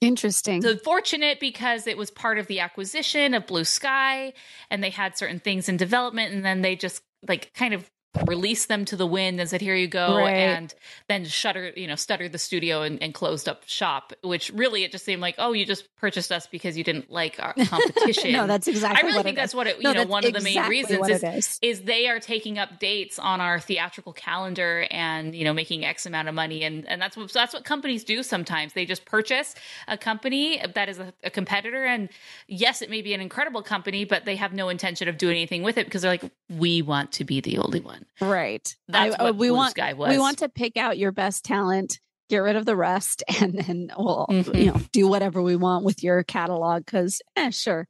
Interesting. 0.00 0.60
so 0.60 0.76
fortunate 0.76 1.40
because 1.40 1.86
it 1.86 1.96
was 1.96 2.10
part 2.10 2.38
of 2.38 2.46
the 2.46 2.60
acquisition 2.60 3.32
of 3.32 3.46
Blue 3.46 3.64
Sky 3.64 4.34
and 4.70 4.84
they 4.84 4.90
had 4.90 5.16
certain 5.16 5.40
things 5.40 5.68
in 5.68 5.78
development 5.78 6.34
and 6.34 6.44
then 6.44 6.60
they 6.60 6.76
just 6.76 7.02
like 7.26 7.50
kind 7.54 7.72
of 7.72 7.90
released 8.26 8.68
them 8.68 8.84
to 8.86 8.96
the 8.96 9.06
wind 9.06 9.40
and 9.40 9.48
said 9.48 9.60
here 9.60 9.74
you 9.76 9.86
go 9.88 10.16
Right. 10.16 10.30
and 10.34 10.74
then 11.08 11.24
shutter 11.24 11.72
you 11.76 11.86
know 11.86 11.94
stuttered 11.96 12.32
the 12.32 12.38
studio 12.38 12.82
and, 12.82 13.02
and 13.02 13.12
closed 13.14 13.48
up 13.48 13.62
shop 13.66 14.12
which 14.22 14.50
really 14.54 14.84
it 14.84 14.92
just 14.92 15.04
seemed 15.04 15.20
like 15.22 15.34
oh 15.38 15.52
you 15.52 15.66
just 15.66 15.94
purchased 15.96 16.32
us 16.32 16.46
because 16.46 16.76
you 16.78 16.84
didn't 16.84 17.10
like 17.10 17.36
our 17.40 17.54
competition 17.66 18.32
no, 18.32 18.46
that's 18.46 18.68
exactly 18.68 19.02
I 19.02 19.06
really 19.12 19.22
think 19.22 19.36
that's 19.36 19.52
is. 19.52 19.54
what 19.56 19.66
it 19.66 19.76
you 19.76 19.82
No, 19.82 19.92
know 19.92 20.04
one 20.06 20.24
of 20.24 20.32
the 20.32 20.40
main 20.40 20.68
reasons 20.68 21.08
is, 21.08 21.22
is. 21.22 21.58
is 21.62 21.82
they 21.82 22.08
are 22.08 22.18
taking 22.20 22.58
up 22.58 22.78
dates 22.80 23.18
on 23.18 23.40
our 23.40 23.60
theatrical 23.60 24.12
calendar 24.12 24.86
and 24.90 25.34
you 25.34 25.44
know 25.44 25.52
making 25.52 25.84
x 25.84 26.06
amount 26.06 26.28
of 26.28 26.34
money 26.34 26.62
and 26.64 26.88
and 26.88 27.00
that's 27.02 27.16
what 27.16 27.30
that's 27.32 27.52
what 27.54 27.64
companies 27.64 28.04
do 28.04 28.22
sometimes 28.22 28.72
they 28.72 28.86
just 28.86 29.04
purchase 29.04 29.54
a 29.88 29.98
company 29.98 30.62
that 30.74 30.88
is 30.88 30.98
a, 30.98 31.12
a 31.22 31.30
competitor 31.30 31.84
and 31.84 32.08
yes 32.48 32.80
it 32.82 32.88
may 32.90 33.02
be 33.02 33.12
an 33.12 33.20
incredible 33.20 33.62
company 33.62 34.04
but 34.04 34.24
they 34.24 34.36
have 34.36 34.52
no 34.54 34.68
intention 34.70 35.08
of 35.08 35.18
doing 35.18 35.36
anything 35.36 35.62
with 35.62 35.76
it 35.76 35.84
because 35.86 36.02
they're 36.02 36.10
like 36.12 36.24
we 36.48 36.80
want 36.80 37.12
to 37.12 37.24
be 37.24 37.40
the 37.42 37.58
only 37.58 37.80
one 37.80 38.05
Right. 38.20 38.74
That's 38.88 39.16
I- 39.16 39.22
what 39.24 39.36
we 39.36 39.48
Blue 39.48 39.56
want. 39.56 39.70
Sky 39.72 39.92
was. 39.94 40.10
We 40.10 40.18
want 40.18 40.38
to 40.38 40.48
pick 40.48 40.76
out 40.76 40.98
your 40.98 41.12
best 41.12 41.44
talent, 41.44 41.98
get 42.28 42.38
rid 42.38 42.56
of 42.56 42.64
the 42.66 42.76
rest, 42.76 43.22
and 43.40 43.58
then 43.58 43.90
we'll 43.96 44.26
Mhm. 44.28 44.58
you 44.58 44.66
know 44.72 44.80
do 44.92 45.08
whatever 45.08 45.42
we 45.42 45.56
want 45.56 45.84
with 45.84 46.02
your 46.02 46.22
catalog. 46.22 46.84
Because 46.84 47.20
eh, 47.36 47.50
sure, 47.50 47.86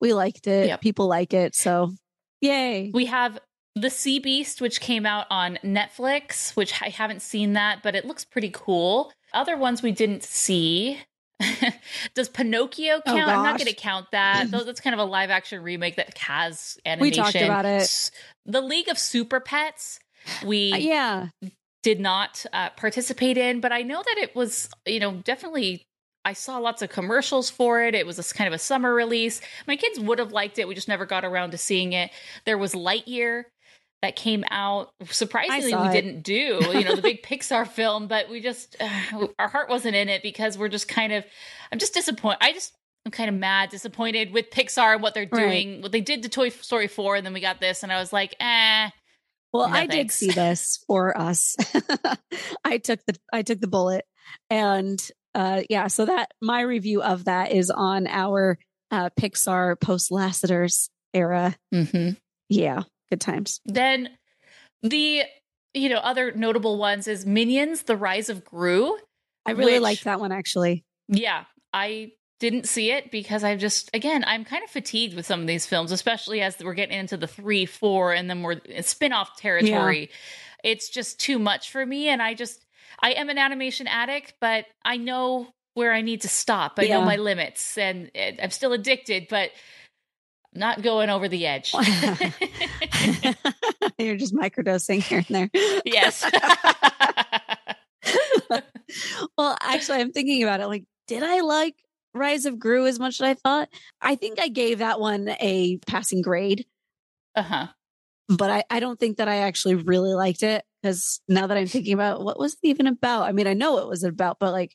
we 0.00 0.12
liked 0.14 0.46
it. 0.46 0.68
Yep. 0.68 0.80
People 0.80 1.06
like 1.08 1.32
it. 1.34 1.54
So, 1.54 1.92
yay! 2.40 2.90
We 2.94 3.06
have 3.06 3.38
The 3.76 3.90
Sea 3.90 4.18
Beast, 4.18 4.60
which 4.60 4.80
came 4.80 5.06
out 5.06 5.26
on 5.30 5.58
Netflix, 5.64 6.56
which 6.56 6.80
I 6.82 6.88
haven't 6.88 7.22
seen 7.22 7.52
that, 7.54 7.82
but 7.82 7.94
it 7.94 8.04
looks 8.04 8.24
pretty 8.24 8.50
cool. 8.52 9.12
Other 9.32 9.56
ones 9.56 9.82
we 9.82 9.92
didn't 9.92 10.24
see. 10.24 10.98
Does 12.14 12.28
Pinocchio 12.28 12.96
Oh, 12.96 13.02
count? 13.04 13.30
I'm 13.30 13.42
not 13.42 13.58
going 13.58 13.68
to 13.68 13.74
count 13.74 14.06
that. 14.12 14.50
That's 14.50 14.80
kind 14.80 14.94
of 14.94 15.00
a 15.00 15.04
live 15.04 15.30
action 15.30 15.62
remake 15.62 15.96
that 15.96 16.16
has 16.18 16.78
animation. 16.84 17.02
We 17.02 17.10
talked 17.12 17.36
about 17.36 17.64
it. 17.64 18.10
The 18.46 18.60
League 18.60 18.88
of 18.88 18.98
Super 18.98 19.40
Pets, 19.40 20.00
we 20.44 20.72
Uh, 20.72 20.76
yeah, 20.76 21.28
did 21.82 22.00
not 22.00 22.44
uh, 22.52 22.70
participate 22.70 23.38
in, 23.38 23.60
but 23.60 23.72
I 23.72 23.82
know 23.82 24.02
that 24.02 24.18
it 24.18 24.34
was, 24.36 24.68
you 24.86 25.00
know, 25.00 25.14
definitely. 25.24 25.82
I 26.22 26.34
saw 26.34 26.58
lots 26.58 26.82
of 26.82 26.90
commercials 26.90 27.48
for 27.48 27.82
it. 27.82 27.94
It 27.94 28.06
was 28.06 28.18
a 28.18 28.34
kind 28.34 28.46
of 28.46 28.52
a 28.52 28.58
summer 28.58 28.92
release. 28.94 29.40
My 29.66 29.76
kids 29.76 29.98
would 29.98 30.18
have 30.18 30.32
liked 30.32 30.58
it. 30.58 30.68
We 30.68 30.74
just 30.74 30.86
never 30.86 31.06
got 31.06 31.24
around 31.24 31.52
to 31.52 31.58
seeing 31.58 31.94
it. 31.94 32.10
There 32.44 32.58
was 32.58 32.74
Lightyear 32.74 33.44
that 34.02 34.16
came 34.16 34.44
out. 34.50 34.92
Surprisingly, 35.10 35.74
we 35.74 35.88
it. 35.88 35.92
didn't 35.92 36.22
do, 36.22 36.60
you 36.72 36.84
know, 36.84 36.96
the 36.96 37.02
big 37.02 37.22
Pixar 37.24 37.66
film, 37.66 38.06
but 38.08 38.30
we 38.30 38.40
just, 38.40 38.76
uh, 38.80 39.26
our 39.38 39.48
heart 39.48 39.68
wasn't 39.68 39.94
in 39.94 40.08
it 40.08 40.22
because 40.22 40.56
we're 40.56 40.68
just 40.68 40.88
kind 40.88 41.12
of, 41.12 41.24
I'm 41.70 41.78
just 41.78 41.94
disappointed. 41.94 42.38
I 42.40 42.52
just, 42.52 42.72
I'm 43.04 43.12
kind 43.12 43.28
of 43.28 43.34
mad, 43.34 43.70
disappointed 43.70 44.32
with 44.32 44.50
Pixar 44.50 44.94
and 44.94 45.02
what 45.02 45.14
they're 45.14 45.28
Right. 45.30 45.48
doing. 45.48 45.82
What 45.82 45.92
they 45.92 46.00
did 46.00 46.22
to 46.22 46.28
Toy 46.28 46.48
Story 46.50 46.86
4, 46.88 47.16
and 47.16 47.26
then 47.26 47.32
we 47.32 47.40
got 47.40 47.60
this, 47.60 47.82
and 47.82 47.92
I 47.92 47.98
was 48.00 48.12
like, 48.12 48.34
eh. 48.40 48.90
Well, 49.52 49.68
No, 49.68 49.74
I 49.74 49.86
did 49.86 50.10
see 50.12 50.30
this 50.30 50.82
for 50.86 51.16
us. 51.18 51.56
I 52.64 52.78
took 52.78 53.00
the 53.06 53.16
I 53.32 53.42
took 53.42 53.60
the 53.60 53.66
bullet, 53.66 54.04
and 54.48 54.98
uh, 55.34 55.62
yeah, 55.68 55.88
so 55.88 56.06
that 56.06 56.30
my 56.40 56.60
review 56.60 57.02
of 57.02 57.24
that 57.24 57.50
is 57.52 57.68
on 57.70 58.06
our 58.06 58.58
uh, 58.92 59.10
Pixar 59.18 59.80
post 59.80 60.10
Lasseter's 60.10 60.88
era. 61.12 61.56
Mm-hmm. 61.74 62.10
Yeah, 62.48 62.82
good 63.10 63.20
times. 63.20 63.60
Then 63.64 64.10
the 64.82 65.22
you 65.74 65.88
know 65.88 65.98
other 65.98 66.32
notable 66.32 66.78
ones 66.78 67.08
is 67.08 67.26
Minions: 67.26 67.82
The 67.82 67.96
Rise 67.96 68.28
of 68.28 68.44
Gru. 68.44 68.96
I 69.46 69.52
really 69.52 69.74
Which- 69.74 69.82
liked 69.82 70.04
that 70.04 70.20
one 70.20 70.32
actually. 70.32 70.84
Yeah, 71.08 71.44
I 71.72 72.12
didn't 72.38 72.66
see 72.66 72.90
it 72.90 73.10
because 73.10 73.44
I've 73.44 73.58
just 73.58 73.90
again 73.92 74.24
I'm 74.26 74.44
kind 74.44 74.64
of 74.64 74.70
fatigued 74.70 75.14
with 75.14 75.26
some 75.26 75.40
of 75.40 75.46
these 75.46 75.66
films, 75.66 75.92
especially 75.92 76.40
as 76.40 76.56
we're 76.58 76.74
getting 76.74 76.98
into 76.98 77.16
the 77.16 77.26
three, 77.26 77.66
four, 77.66 78.12
and 78.12 78.30
then 78.30 78.42
we're 78.42 78.52
in 78.52 78.82
spin-off 78.82 79.36
territory. 79.36 80.10
It's 80.64 80.88
just 80.88 81.20
too 81.20 81.38
much 81.38 81.70
for 81.70 81.84
me, 81.84 82.08
and 82.08 82.22
I 82.22 82.34
just 82.34 82.64
I 83.02 83.12
am 83.12 83.28
an 83.28 83.38
animation 83.38 83.86
addict, 83.86 84.34
but 84.40 84.66
I 84.84 84.96
know 84.96 85.48
where 85.74 85.92
I 85.92 86.02
need 86.02 86.22
to 86.22 86.28
stop. 86.28 86.74
I 86.78 86.88
know 86.88 87.02
my 87.02 87.16
limits, 87.16 87.78
and 87.78 88.10
uh, 88.14 88.42
I'm 88.42 88.50
still 88.50 88.72
addicted, 88.72 89.26
but 89.28 89.50
not 90.54 90.82
going 90.82 91.10
over 91.10 91.28
the 91.28 91.46
edge. 91.46 91.72
You're 93.98 94.16
just 94.16 94.34
microdosing 94.34 95.02
here 95.02 95.24
and 95.28 95.28
there. 95.28 95.50
yes. 95.84 96.24
well, 99.38 99.56
actually, 99.60 99.98
I'm 99.98 100.12
thinking 100.12 100.42
about 100.42 100.60
it. 100.60 100.66
Like, 100.66 100.84
did 101.06 101.22
I 101.22 101.40
like 101.40 101.74
Rise 102.14 102.46
of 102.46 102.58
Gru 102.58 102.86
as 102.86 102.98
much 102.98 103.20
as 103.20 103.22
I 103.22 103.34
thought? 103.34 103.68
I 104.00 104.16
think 104.16 104.40
I 104.40 104.48
gave 104.48 104.78
that 104.78 105.00
one 105.00 105.28
a 105.40 105.78
passing 105.86 106.22
grade, 106.22 106.66
uh 107.34 107.42
huh. 107.42 107.66
but 108.28 108.50
I, 108.50 108.64
I 108.70 108.80
don't 108.80 108.98
think 108.98 109.18
that 109.18 109.28
I 109.28 109.38
actually 109.38 109.76
really 109.76 110.14
liked 110.14 110.42
it 110.42 110.64
because 110.82 111.20
now 111.28 111.46
that 111.46 111.56
I'm 111.56 111.66
thinking 111.66 111.94
about 111.94 112.24
what 112.24 112.38
was 112.38 112.54
it 112.54 112.58
even 112.62 112.86
about? 112.86 113.22
I 113.22 113.32
mean, 113.32 113.46
I 113.46 113.54
know 113.54 113.78
it 113.78 113.86
was 113.86 114.02
about, 114.02 114.38
but 114.40 114.52
like, 114.52 114.74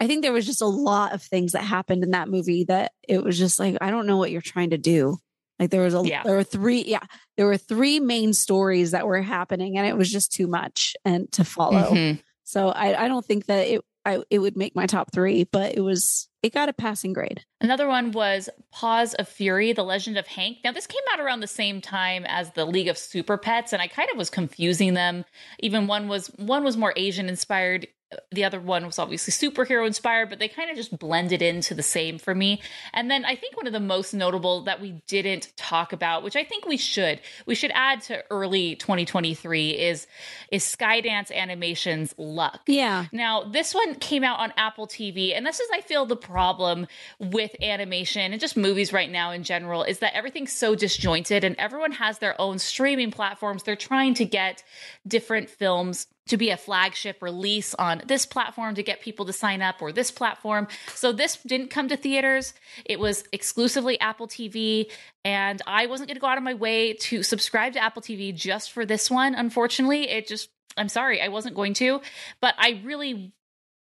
I 0.00 0.06
think 0.06 0.22
there 0.22 0.32
was 0.32 0.46
just 0.46 0.62
a 0.62 0.66
lot 0.66 1.12
of 1.12 1.22
things 1.22 1.52
that 1.52 1.62
happened 1.64 2.02
in 2.04 2.10
that 2.12 2.28
movie 2.28 2.64
that 2.64 2.92
it 3.08 3.22
was 3.22 3.36
just 3.38 3.58
like, 3.58 3.76
I 3.80 3.90
don't 3.90 4.06
know 4.06 4.16
what 4.16 4.30
you're 4.30 4.40
trying 4.40 4.70
to 4.70 4.78
do. 4.78 5.16
Like 5.58 5.70
there 5.70 5.82
was 5.82 5.94
a, 5.94 6.02
Yeah. 6.04 6.22
there 6.22 6.36
were 6.36 6.44
three, 6.44 6.84
yeah, 6.84 7.02
there 7.36 7.46
were 7.46 7.56
three 7.56 7.98
main 7.98 8.32
stories 8.32 8.92
that 8.92 9.06
were 9.06 9.20
happening, 9.22 9.76
and 9.76 9.86
it 9.86 9.96
was 9.96 10.10
just 10.10 10.32
too 10.32 10.46
much 10.46 10.94
and 11.04 11.30
to 11.32 11.44
follow. 11.44 11.90
Mhm. 11.92 12.22
So 12.44 12.68
I, 12.68 13.04
I 13.04 13.08
don't 13.08 13.24
think 13.24 13.46
that 13.46 13.66
it 13.66 13.80
I, 14.04 14.22
it 14.30 14.38
would 14.38 14.56
make 14.56 14.74
my 14.74 14.86
top 14.86 15.12
three, 15.12 15.44
but 15.44 15.74
it 15.76 15.80
was 15.80 16.28
it 16.42 16.54
got 16.54 16.70
a 16.70 16.72
passing 16.72 17.12
grade. 17.12 17.44
Another 17.60 17.86
one 17.88 18.10
was 18.12 18.48
Paws 18.72 19.12
of 19.14 19.28
Fury, 19.28 19.72
The 19.74 19.82
Legend 19.82 20.16
of 20.16 20.26
Hank. 20.28 20.58
Now, 20.64 20.72
this 20.72 20.86
came 20.86 21.02
out 21.12 21.20
around 21.20 21.40
the 21.40 21.46
same 21.48 21.82
time 21.82 22.24
as 22.26 22.52
the 22.52 22.64
League 22.64 22.88
of 22.88 22.96
Super 22.96 23.36
Pets, 23.36 23.72
and 23.74 23.82
I 23.82 23.88
kind 23.88 24.08
of 24.10 24.16
was 24.16 24.30
confusing 24.30 24.94
them. 24.94 25.24
Even 25.58 25.88
one 25.88 26.08
was 26.08 26.28
one 26.38 26.64
was 26.64 26.76
more 26.76 26.94
Asian 26.96 27.28
inspired. 27.28 27.86
The 28.32 28.44
other 28.44 28.58
one 28.60 28.86
was 28.86 28.98
obviously 28.98 29.32
superhero 29.32 29.86
inspired, 29.86 30.30
but 30.30 30.38
they 30.38 30.48
kind 30.48 30.70
of 30.70 30.76
just 30.76 30.98
blended 30.98 31.42
into 31.42 31.74
the 31.74 31.82
same 31.82 32.18
for 32.18 32.34
me. 32.34 32.62
And 32.94 33.10
then 33.10 33.26
I 33.26 33.34
think 33.36 33.56
one 33.56 33.66
of 33.66 33.74
the 33.74 33.80
most 33.80 34.14
notable 34.14 34.62
that 34.62 34.80
we 34.80 35.02
didn't 35.06 35.52
talk 35.56 35.92
about, 35.92 36.22
which 36.22 36.34
I 36.34 36.44
think 36.44 36.64
we 36.64 36.78
should, 36.78 37.20
we 37.44 37.54
should 37.54 37.70
add 37.74 38.00
to 38.02 38.24
early 38.30 38.76
2023 38.76 39.70
is 39.70 40.06
is 40.50 40.64
Skydance 40.64 41.30
Animation's 41.30 42.14
Luck. 42.16 42.60
Yeah. 42.66 43.06
Now, 43.12 43.44
this 43.44 43.74
one 43.74 43.94
came 43.96 44.24
out 44.24 44.38
on 44.38 44.52
Apple 44.56 44.86
TV, 44.86 45.36
and 45.36 45.44
this 45.44 45.60
is, 45.60 45.68
I 45.72 45.82
feel, 45.82 46.06
the 46.06 46.16
problem 46.16 46.86
with 47.18 47.54
animation 47.62 48.32
and 48.32 48.40
just 48.40 48.56
movies 48.56 48.92
right 48.92 49.10
now 49.10 49.32
in 49.32 49.42
general 49.42 49.82
is 49.82 49.98
that 49.98 50.14
everything's 50.14 50.52
so 50.52 50.74
disjointed 50.74 51.44
and 51.44 51.56
everyone 51.58 51.92
has 51.92 52.18
their 52.18 52.40
own 52.40 52.58
streaming 52.58 53.10
platforms. 53.10 53.62
They're 53.62 53.76
trying 53.76 54.14
to 54.14 54.24
get 54.24 54.64
different 55.06 55.50
films 55.50 56.06
to 56.28 56.36
be 56.36 56.50
a 56.50 56.56
flagship 56.56 57.22
release 57.22 57.74
on 57.74 58.02
this 58.06 58.24
platform 58.26 58.74
to 58.76 58.82
get 58.82 59.00
people 59.00 59.26
to 59.26 59.32
sign 59.32 59.62
up 59.62 59.82
or 59.82 59.92
this 59.92 60.10
platform. 60.10 60.68
So 60.94 61.12
this 61.12 61.36
didn't 61.36 61.68
come 61.70 61.88
to 61.88 61.96
theaters. 61.96 62.54
It 62.84 63.00
was 63.00 63.24
exclusively 63.32 63.98
Apple 64.00 64.28
TV. 64.28 64.90
And 65.24 65.60
I 65.66 65.86
wasn't 65.86 66.08
going 66.08 66.16
to 66.16 66.20
go 66.20 66.28
out 66.28 66.38
of 66.38 66.44
my 66.44 66.54
way 66.54 66.94
to 66.94 67.22
subscribe 67.22 67.72
to 67.74 67.80
Apple 67.80 68.02
TV 68.02 68.34
just 68.34 68.72
for 68.72 68.86
this 68.86 69.10
one. 69.10 69.34
Unfortunately, 69.34 70.08
it 70.08 70.26
just, 70.26 70.50
I'm 70.76 70.88
sorry, 70.88 71.20
I 71.20 71.28
wasn't 71.28 71.56
going 71.56 71.74
to. 71.74 72.00
But 72.40 72.54
I 72.58 72.80
really 72.84 73.32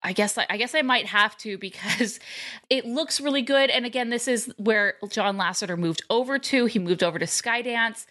I 0.04 0.12
guess 0.12 0.36
I 0.36 0.58
guess 0.58 0.74
I 0.74 0.82
might 0.82 1.06
have 1.06 1.36
to 1.38 1.56
because 1.64 2.20
it 2.68 2.84
looks 2.84 3.20
really 3.20 3.42
good. 3.42 3.70
And 3.70 3.86
again, 3.86 4.10
this 4.10 4.28
is 4.28 4.52
where 4.58 4.94
John 5.08 5.38
Lasseter 5.38 5.78
moved 5.78 6.02
over 6.10 6.38
to. 6.38 6.66
He 6.66 6.78
moved 6.78 7.02
over 7.02 7.18
to 7.18 7.24
Skydance. 7.24 8.04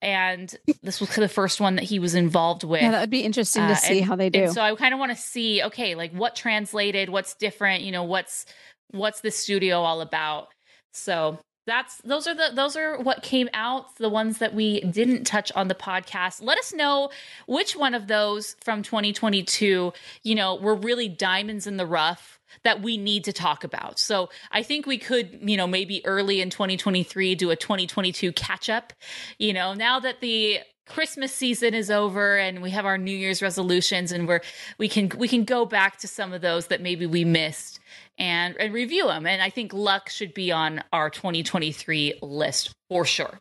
And 0.00 0.54
this 0.82 1.00
was 1.00 1.14
the 1.14 1.28
first 1.28 1.60
one 1.60 1.76
that 1.76 1.84
he 1.84 1.98
was 1.98 2.14
involved 2.14 2.64
with. 2.64 2.82
Yeah, 2.82 2.92
that 2.92 3.00
would 3.00 3.10
be 3.10 3.20
interesting 3.22 3.66
to 3.66 3.72
Uh, 3.72 3.76
see 3.76 3.98
and- 3.98 4.06
how 4.06 4.16
they 4.16 4.30
do. 4.30 4.44
And 4.44 4.52
so 4.52 4.62
I 4.62 4.74
kind 4.76 4.94
of 4.94 5.00
want 5.00 5.12
to 5.12 5.18
see, 5.18 5.62
okay, 5.64 5.94
like 5.94 6.12
what 6.12 6.36
translated, 6.36 7.08
what's 7.08 7.34
different, 7.34 7.82
you 7.82 7.92
know, 7.92 8.04
what's 8.04 8.46
what's 8.90 9.20
the 9.20 9.30
studio 9.30 9.80
all 9.82 10.00
about. 10.00 10.48
So 10.92 11.38
that's 11.68 11.98
those 11.98 12.26
are 12.26 12.34
the 12.34 12.50
those 12.54 12.76
are 12.76 12.98
what 12.98 13.22
came 13.22 13.48
out, 13.52 13.94
the 13.96 14.08
ones 14.08 14.38
that 14.38 14.54
we 14.54 14.80
didn't 14.80 15.24
touch 15.24 15.52
on 15.52 15.68
the 15.68 15.74
podcast. 15.74 16.42
Let 16.42 16.58
us 16.58 16.72
know 16.72 17.10
which 17.46 17.76
one 17.76 17.94
of 17.94 18.06
those 18.06 18.56
from 18.64 18.82
2022, 18.82 19.92
you 20.22 20.34
know, 20.34 20.54
were 20.54 20.74
really 20.74 21.08
diamonds 21.08 21.66
in 21.66 21.76
the 21.76 21.86
rough 21.86 22.40
that 22.64 22.80
we 22.80 22.96
need 22.96 23.24
to 23.24 23.32
talk 23.32 23.64
about. 23.64 23.98
So 23.98 24.30
I 24.50 24.62
think 24.62 24.86
we 24.86 24.96
could, 24.96 25.38
you 25.42 25.58
know, 25.58 25.66
maybe 25.66 26.04
early 26.06 26.40
in 26.40 26.48
2023 26.48 27.34
do 27.34 27.50
a 27.50 27.56
2022 27.56 28.32
catch 28.32 28.70
up. 28.70 28.94
You 29.38 29.52
know, 29.52 29.74
now 29.74 30.00
that 30.00 30.20
the 30.20 30.60
Christmas 30.86 31.34
season 31.34 31.74
is 31.74 31.90
over 31.90 32.38
and 32.38 32.62
we 32.62 32.70
have 32.70 32.86
our 32.86 32.96
New 32.96 33.14
Year's 33.14 33.42
resolutions 33.42 34.10
and 34.10 34.26
we're 34.26 34.40
we 34.78 34.88
can 34.88 35.10
we 35.18 35.28
can 35.28 35.44
go 35.44 35.66
back 35.66 35.98
to 35.98 36.08
some 36.08 36.32
of 36.32 36.40
those 36.40 36.68
that 36.68 36.80
maybe 36.80 37.04
we 37.04 37.24
missed 37.24 37.77
and 38.18 38.56
and 38.58 38.74
review 38.74 39.06
them. 39.06 39.26
And 39.26 39.40
I 39.40 39.50
think 39.50 39.72
Luck 39.72 40.08
should 40.08 40.34
be 40.34 40.52
on 40.52 40.82
our 40.92 41.10
2023 41.10 42.18
list 42.22 42.72
for 42.88 43.04
sure. 43.04 43.38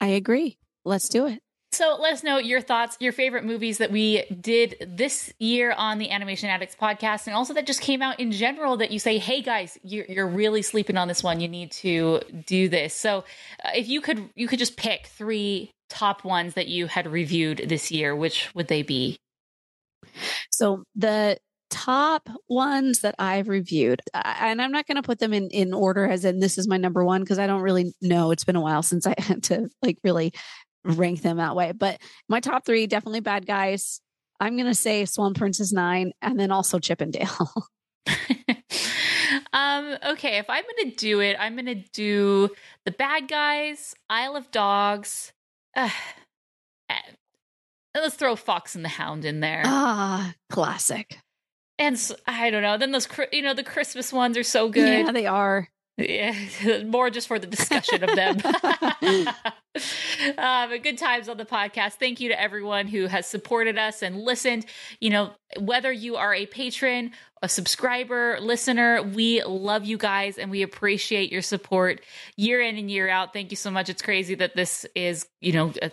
I 0.00 0.08
agree. 0.08 0.58
Let's 0.84 1.08
do 1.08 1.26
it. 1.26 1.40
So 1.72 1.98
let 2.00 2.14
us 2.14 2.24
know 2.24 2.38
your 2.38 2.62
thoughts, 2.62 2.96
your 2.98 3.12
favorite 3.12 3.44
movies 3.44 3.78
that 3.78 3.90
we 3.90 4.24
did 4.40 4.76
this 4.88 5.32
year 5.38 5.72
on 5.72 5.98
the 5.98 6.10
Animation 6.10 6.48
Addicts 6.48 6.74
podcast, 6.74 7.26
and 7.26 7.36
also 7.36 7.52
that 7.54 7.66
just 7.66 7.82
came 7.82 8.00
out 8.00 8.18
in 8.18 8.32
general 8.32 8.78
that 8.78 8.90
you 8.90 8.98
say, 8.98 9.18
hey 9.18 9.42
guys, 9.42 9.78
you're, 9.82 10.06
you're 10.06 10.26
really 10.26 10.62
sleeping 10.62 10.96
on 10.96 11.08
this 11.08 11.22
one. 11.22 11.40
You 11.40 11.48
need 11.48 11.70
to 11.72 12.20
do 12.46 12.70
this. 12.70 12.94
So 12.94 13.24
uh, 13.62 13.70
if 13.74 13.86
you 13.86 14.00
could, 14.00 14.30
you 14.34 14.48
could 14.48 14.58
just 14.58 14.78
pick 14.78 15.06
three 15.08 15.70
top 15.90 16.24
ones 16.24 16.54
that 16.54 16.68
you 16.68 16.86
had 16.86 17.06
reviewed 17.06 17.64
this 17.68 17.90
year. 17.90 18.16
Which 18.16 18.48
would 18.54 18.68
they 18.68 18.82
be? 18.82 19.18
So 20.50 20.84
the 20.96 21.36
top 21.70 22.28
ones 22.48 23.00
that 23.00 23.14
I've 23.18 23.48
reviewed, 23.48 24.00
and 24.14 24.60
I'm 24.60 24.72
not 24.72 24.86
going 24.86 24.96
to 24.96 25.02
put 25.02 25.18
them 25.18 25.32
in 25.32 25.48
in 25.50 25.72
order 25.72 26.06
as 26.06 26.24
in 26.24 26.40
this 26.40 26.58
is 26.58 26.68
my 26.68 26.76
number 26.76 27.04
one 27.04 27.22
because 27.22 27.38
I 27.38 27.46
don't 27.46 27.62
really 27.62 27.94
know. 28.00 28.30
It's 28.30 28.44
been 28.44 28.56
a 28.56 28.60
while 28.60 28.82
since 28.82 29.06
I 29.06 29.14
had 29.18 29.42
to 29.44 29.68
like 29.82 29.98
really 30.04 30.32
rank 30.84 31.22
them 31.22 31.38
that 31.38 31.56
way. 31.56 31.72
But 31.72 32.00
my 32.28 32.40
top 32.40 32.64
three 32.64 32.86
definitely 32.86 33.20
bad 33.20 33.46
guys. 33.46 34.00
I'm 34.40 34.54
going 34.56 34.66
to 34.66 34.74
say 34.74 35.04
Swan 35.04 35.34
Princess 35.34 35.72
Nine, 35.72 36.12
and 36.22 36.38
then 36.38 36.52
also 36.52 36.78
Chip 36.78 37.02
'n 37.02 37.10
Dale. 37.10 37.52
um, 39.52 39.96
okay, 40.06 40.38
if 40.38 40.48
I'm 40.48 40.64
gonna 40.64 40.94
do 40.94 41.20
it, 41.20 41.36
I'm 41.38 41.56
gonna 41.56 41.82
do 41.92 42.50
the 42.84 42.90
bad 42.90 43.28
guys, 43.28 43.94
Isle 44.08 44.36
of 44.36 44.50
Dogs. 44.50 45.32
Uh, 45.76 45.90
let's 47.94 48.16
throw 48.16 48.36
Fox 48.36 48.74
and 48.74 48.84
the 48.84 48.90
Hound 48.90 49.24
in 49.24 49.40
there. 49.40 49.62
ah, 49.64 50.32
classic. 50.50 51.18
And 51.78 52.12
I 52.26 52.50
don't 52.50 52.62
know. 52.62 52.76
Then 52.76 52.92
those, 52.92 53.08
you 53.32 53.42
know, 53.42 53.54
the 53.54 53.62
Christmas 53.62 54.12
ones 54.12 54.36
are 54.36 54.42
so 54.42 54.68
good. 54.68 55.06
Yeah, 55.06 55.12
they 55.12 55.26
are. 55.26 55.68
Yeah, 55.98 56.34
more 56.86 57.10
just 57.10 57.26
for 57.26 57.38
the 57.40 57.46
discussion 57.46 58.04
of 58.04 58.14
them. 58.14 58.38
uh, 60.38 60.68
but 60.68 60.82
good 60.82 60.96
times 60.96 61.28
on 61.28 61.36
the 61.36 61.44
podcast. 61.44 61.94
Thank 61.94 62.20
you 62.20 62.28
to 62.28 62.40
everyone 62.40 62.86
who 62.86 63.06
has 63.06 63.26
supported 63.26 63.76
us 63.78 64.00
and 64.02 64.20
listened. 64.20 64.64
You 65.00 65.10
know, 65.10 65.32
whether 65.58 65.90
you 65.90 66.14
are 66.14 66.32
a 66.32 66.46
patron, 66.46 67.10
a 67.42 67.48
subscriber, 67.48 68.38
listener, 68.40 69.02
we 69.02 69.42
love 69.42 69.84
you 69.84 69.98
guys 69.98 70.38
and 70.38 70.52
we 70.52 70.62
appreciate 70.62 71.32
your 71.32 71.42
support 71.42 72.00
year 72.36 72.60
in 72.60 72.76
and 72.76 72.88
year 72.88 73.08
out. 73.08 73.32
Thank 73.32 73.50
you 73.50 73.56
so 73.56 73.70
much. 73.70 73.88
It's 73.88 74.02
crazy 74.02 74.36
that 74.36 74.54
this 74.54 74.86
is, 74.94 75.26
you 75.40 75.52
know, 75.52 75.72
a, 75.82 75.90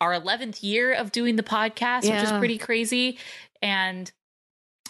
our 0.00 0.12
11th 0.12 0.62
year 0.62 0.92
of 0.92 1.10
doing 1.10 1.34
the 1.34 1.42
podcast, 1.42 2.02
which 2.02 2.22
is 2.22 2.30
pretty 2.32 2.58
crazy. 2.58 3.18
And 3.60 4.10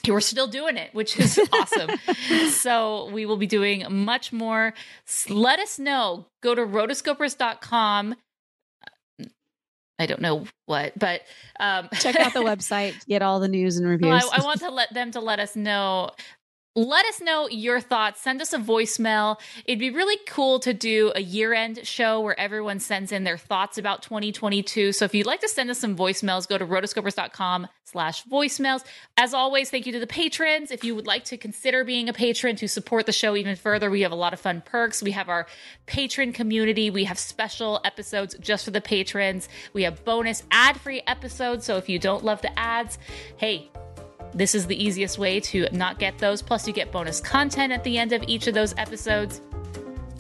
we're 0.13 0.21
still 0.21 0.47
doing 0.47 0.77
it, 0.77 0.95
which 0.95 1.19
is 1.19 1.39
awesome. 1.53 1.91
so 2.51 3.11
we 3.11 3.27
will 3.27 3.37
be 3.37 3.47
doing 3.47 3.85
much 3.89 4.33
more. 4.33 4.75
Let 5.29 5.59
us 5.59 5.79
know. 5.79 6.27
Go 6.43 6.55
to 6.55 6.63
rotoscopers.com. 6.63 8.17
I 9.99 10.05
don't 10.05 10.21
know 10.21 10.45
what, 10.67 10.99
but 10.99 11.23
um, 11.59 11.89
Check 11.95 12.17
out 12.17 12.35
the 12.35 12.41
website, 12.45 12.95
get 13.07 13.23
all 13.23 13.41
the 13.41 13.49
news 13.49 13.79
and 13.79 13.89
reviews. 13.89 14.11
well, 14.11 14.31
I, 14.31 14.43
I 14.43 14.45
want 14.45 14.61
to 14.61 14.71
let 14.71 14.93
them 14.93 15.11
to 15.13 15.21
let 15.21 15.41
us 15.41 15.57
know. 15.57 16.11
Let 16.77 17.07
us 17.07 17.23
know 17.23 17.49
your 17.49 17.81
thoughts. 17.81 18.21
Send 18.21 18.43
us 18.43 18.53
a 18.53 18.59
voicemail. 18.59 19.41
It'd 19.65 19.79
be 19.79 19.89
really 19.89 20.19
cool 20.27 20.59
to 20.59 20.75
do 20.75 21.11
a 21.15 21.23
year-end 21.23 21.87
show 21.87 22.21
where 22.21 22.39
everyone 22.39 22.81
sends 22.81 23.13
in 23.13 23.25
their 23.25 23.39
thoughts 23.39 23.79
about 23.79 24.03
2022. 24.03 24.93
So 24.93 25.07
if 25.07 25.15
you'd 25.15 25.27
like 25.27 25.41
to 25.41 25.49
send 25.49 25.71
us 25.71 25.79
some 25.79 25.97
voicemails, 25.97 26.47
go 26.47 26.59
to 26.59 26.67
rotoscopers.com 26.67 27.69
slash 27.85 28.25
voicemails. 28.25 28.85
As 29.17 29.33
always, 29.33 29.71
thank 29.71 29.87
you 29.87 29.93
to 29.93 29.99
the 29.99 30.07
patrons. 30.07 30.71
If 30.71 30.85
you 30.85 30.95
would 30.95 31.07
like 31.07 31.25
to 31.25 31.39
consider 31.39 31.83
being 31.83 32.11
a 32.11 32.13
patron 32.13 32.57
to 32.57 32.69
support 32.69 33.07
the 33.07 33.13
show 33.13 33.35
even 33.37 33.57
further, 33.57 33.91
we 33.91 34.03
have 34.03 34.13
a 34.13 34.17
lot 34.17 34.35
of 34.35 34.41
fun 34.41 34.61
perks. 34.61 35.03
We 35.03 35.13
have 35.13 35.31
our 35.31 35.47
patron 35.87 36.35
community. 36.35 36.91
We 36.91 37.05
have 37.05 37.19
special 37.19 37.81
episodes 37.85 38.37
just 38.39 38.67
for 38.67 38.71
the 38.71 38.83
patrons. 38.83 39.49
We 39.73 39.85
have 39.85 40.05
bonus 40.05 40.43
ad-free 40.51 41.05
episodes. 41.07 41.65
So 41.65 41.79
if 41.79 41.89
you 41.89 41.99
don't 41.99 42.23
love 42.23 42.43
the 42.43 42.59
ads, 42.59 42.99
hey, 43.39 43.71
this 44.37 44.55
is 44.55 44.67
the 44.67 44.83
easiest 44.83 45.19
way 45.19 45.41
to 45.41 45.67
not 45.73 45.99
get 45.99 46.19
those. 46.19 46.43
Plus, 46.43 46.67
you 46.67 46.73
get 46.73 46.93
bonus 46.93 47.21
content 47.21 47.73
at 47.73 47.83
the 47.85 47.97
end 47.97 48.13
of 48.13 48.23
each 48.27 48.47
of 48.47 48.55
those 48.55 48.75
episodes. 48.77 49.41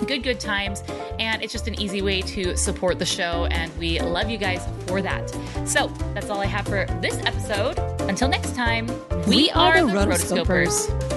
Good, 0.06 0.22
good 0.22 0.40
times. 0.40 0.82
And 1.18 1.42
it's 1.42 1.52
just 1.52 1.68
an 1.68 1.80
easy 1.80 2.02
way 2.02 2.22
to 2.22 2.56
support 2.56 2.98
the 2.98 3.06
show. 3.06 3.46
And 3.50 3.76
we 3.78 3.98
love 4.00 4.28
you 4.30 4.38
guys 4.38 4.66
for 4.86 5.02
that. 5.02 5.30
So 5.66 5.88
that's 6.14 6.30
all 6.30 6.40
I 6.40 6.46
have 6.46 6.66
for 6.66 6.86
this 7.00 7.18
episode. 7.24 7.78
Until 8.08 8.28
next 8.28 8.54
time, 8.54 8.86
we, 9.26 9.36
We 9.36 9.50
are, 9.50 9.78
are 9.78 9.86
the 9.86 9.92
the 9.92 9.98
Rotoscopers. 9.98 10.88
Rotoscopers. 10.88 11.15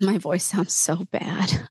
My 0.00 0.18
voice 0.18 0.44
sounds 0.44 0.72
so 0.74 1.04
bad. 1.10 1.68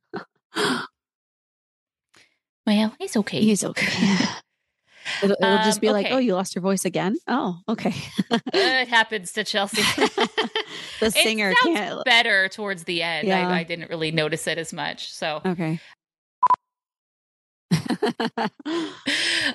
Well, 2.67 2.93
he's 2.99 3.17
okay. 3.17 3.41
He's 3.41 3.63
okay. 3.63 4.15
It'll, 5.23 5.35
it'll 5.41 5.57
just 5.57 5.77
Um, 5.77 5.81
be 5.81 5.89
like, 5.89 6.07
oh, 6.11 6.17
you 6.19 6.35
lost 6.35 6.53
your 6.53 6.61
voice 6.61 6.85
again? 6.85 7.17
Oh, 7.27 7.57
okay. 7.67 7.95
it 8.53 8.87
happens 8.87 9.31
to 9.31 9.43
Chelsea. 9.43 9.81
the 10.99 11.09
singer 11.09 11.51
can't. 11.63 12.05
better 12.05 12.47
towards 12.49 12.83
the 12.83 13.01
end. 13.01 13.27
Yeah. 13.27 13.49
I, 13.49 13.59
I 13.59 13.63
didn't 13.63 13.89
really 13.89 14.11
notice 14.11 14.45
it 14.45 14.59
as 14.59 14.71
much. 14.71 15.11
So 15.11 15.41
Okay. 15.43 15.79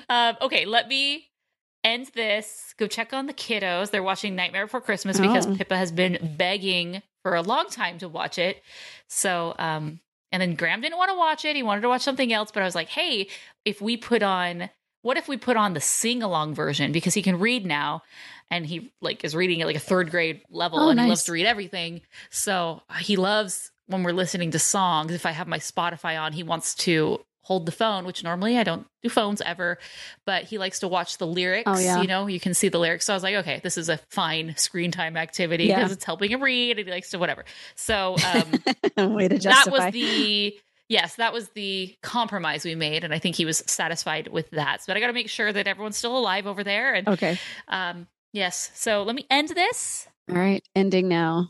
um, 0.09 0.35
okay, 0.41 0.65
let 0.65 0.89
me 0.89 1.27
end 1.85 2.07
this. 2.15 2.73
Go 2.77 2.87
check 2.87 3.13
on 3.13 3.27
the 3.27 3.33
kiddos. 3.33 3.91
They're 3.91 4.03
watching 4.03 4.35
Nightmare 4.35 4.65
Before 4.65 4.81
Christmas 4.81 5.17
because 5.19 5.47
Oh. 5.47 5.55
Pippa 5.55 5.77
has 5.77 5.91
been 5.93 6.35
begging 6.37 7.01
for 7.25 7.33
a 7.33 7.41
long 7.41 7.67
time 7.71 7.97
to 7.97 8.07
watch 8.07 8.37
it. 8.37 8.61
So, 9.07 9.55
um, 9.57 9.99
and 10.31 10.39
then 10.39 10.53
Graham 10.53 10.79
didn't 10.79 10.99
want 10.99 11.09
to 11.09 11.17
watch 11.17 11.43
it. 11.43 11.55
He 11.55 11.63
wanted 11.63 11.81
to 11.81 11.89
watch 11.89 12.03
something 12.03 12.31
else, 12.31 12.51
but 12.51 12.61
I 12.61 12.67
was 12.67 12.75
like, 12.75 12.87
hey, 12.87 13.29
if 13.65 13.81
we 13.81 13.97
put 13.97 14.21
on, 14.21 14.69
what 15.01 15.17
if 15.17 15.27
we 15.27 15.35
put 15.35 15.57
on 15.57 15.73
the 15.73 15.81
sing 15.81 16.21
along 16.21 16.53
version 16.53 16.91
because 16.91 17.15
he 17.15 17.23
can 17.23 17.39
read 17.39 17.65
now 17.65 18.03
and 18.51 18.63
he 18.63 18.91
like 19.01 19.23
is 19.23 19.35
reading 19.35 19.59
at 19.61 19.65
like 19.65 19.75
a 19.75 19.79
third 19.79 20.11
grade 20.11 20.41
level 20.51 20.77
Oh, 20.77 20.89
and 20.89 20.99
he 20.99 21.07
loves 21.07 21.23
to 21.23 21.31
read 21.31 21.47
everything. 21.47 22.01
So 22.29 22.83
he 22.99 23.15
loves 23.15 23.71
when 23.87 24.03
we're 24.03 24.11
listening 24.11 24.51
to 24.51 24.59
songs. 24.59 25.11
If 25.11 25.25
I 25.25 25.31
have 25.31 25.47
my 25.47 25.57
Spotify 25.57 26.21
on, 26.21 26.31
he 26.31 26.43
wants 26.43 26.75
to 26.75 27.21
hold 27.45 27.67
the 27.67 27.71
phone, 27.71 28.05
which 28.05 28.23
normally 28.23 28.57
I 28.57 28.63
don't 28.63 28.87
do 29.03 29.09
phones 29.09 29.39
ever, 29.41 29.77
but 30.25 30.45
he 30.45 30.57
likes 30.57 30.79
to 30.79 30.87
watch 30.87 31.19
the 31.19 31.27
lyrics. 31.27 31.65
Oh, 31.67 31.77
yeah. 31.77 32.01
You 32.01 32.07
know, 32.07 32.25
you 32.25 32.39
can 32.39 32.55
see 32.55 32.69
the 32.69 32.79
lyrics. 32.79 33.05
So 33.05 33.13
I 33.13 33.15
was 33.15 33.21
like, 33.21 33.35
okay, 33.35 33.61
this 33.63 33.77
is 33.77 33.87
a 33.87 33.97
fine 34.09 34.55
screen 34.57 34.89
time 34.91 35.15
activity 35.15 35.65
Yeah. 35.65 35.75
because 35.77 35.91
it's 35.91 36.03
helping 36.03 36.31
him 36.31 36.41
read 36.41 36.79
and 36.79 36.87
he 36.87 36.91
likes 36.91 37.11
to 37.11 37.19
whatever. 37.19 37.45
So 37.75 38.15
um, 38.97 39.13
Way 39.13 39.27
to 39.27 39.37
that 39.37 39.67
was 39.71 39.93
the 39.93 40.57
yes 40.89 41.15
that 41.15 41.33
was 41.33 41.49
the 41.49 41.95
compromise 42.03 42.63
we 42.63 42.75
made 42.75 43.03
and 43.03 43.11
i 43.11 43.17
think 43.17 43.35
he 43.35 43.43
was 43.43 43.63
satisfied 43.65 44.27
with 44.27 44.47
that 44.51 44.83
but 44.85 44.95
i 44.95 44.99
got 44.99 45.07
to 45.07 45.13
make 45.13 45.27
sure 45.29 45.51
that 45.51 45.65
everyone's 45.65 45.97
still 45.97 46.15
alive 46.15 46.45
over 46.45 46.63
there 46.63 46.93
and 46.93 47.07
okay. 47.07 47.39
um 47.69 48.05
yes 48.33 48.69
so 48.75 49.01
let 49.01 49.15
me 49.15 49.25
end 49.31 49.49
this 49.49 50.07
All 50.29 50.35
right. 50.35 50.63
Ending 50.75 51.07
now. 51.07 51.49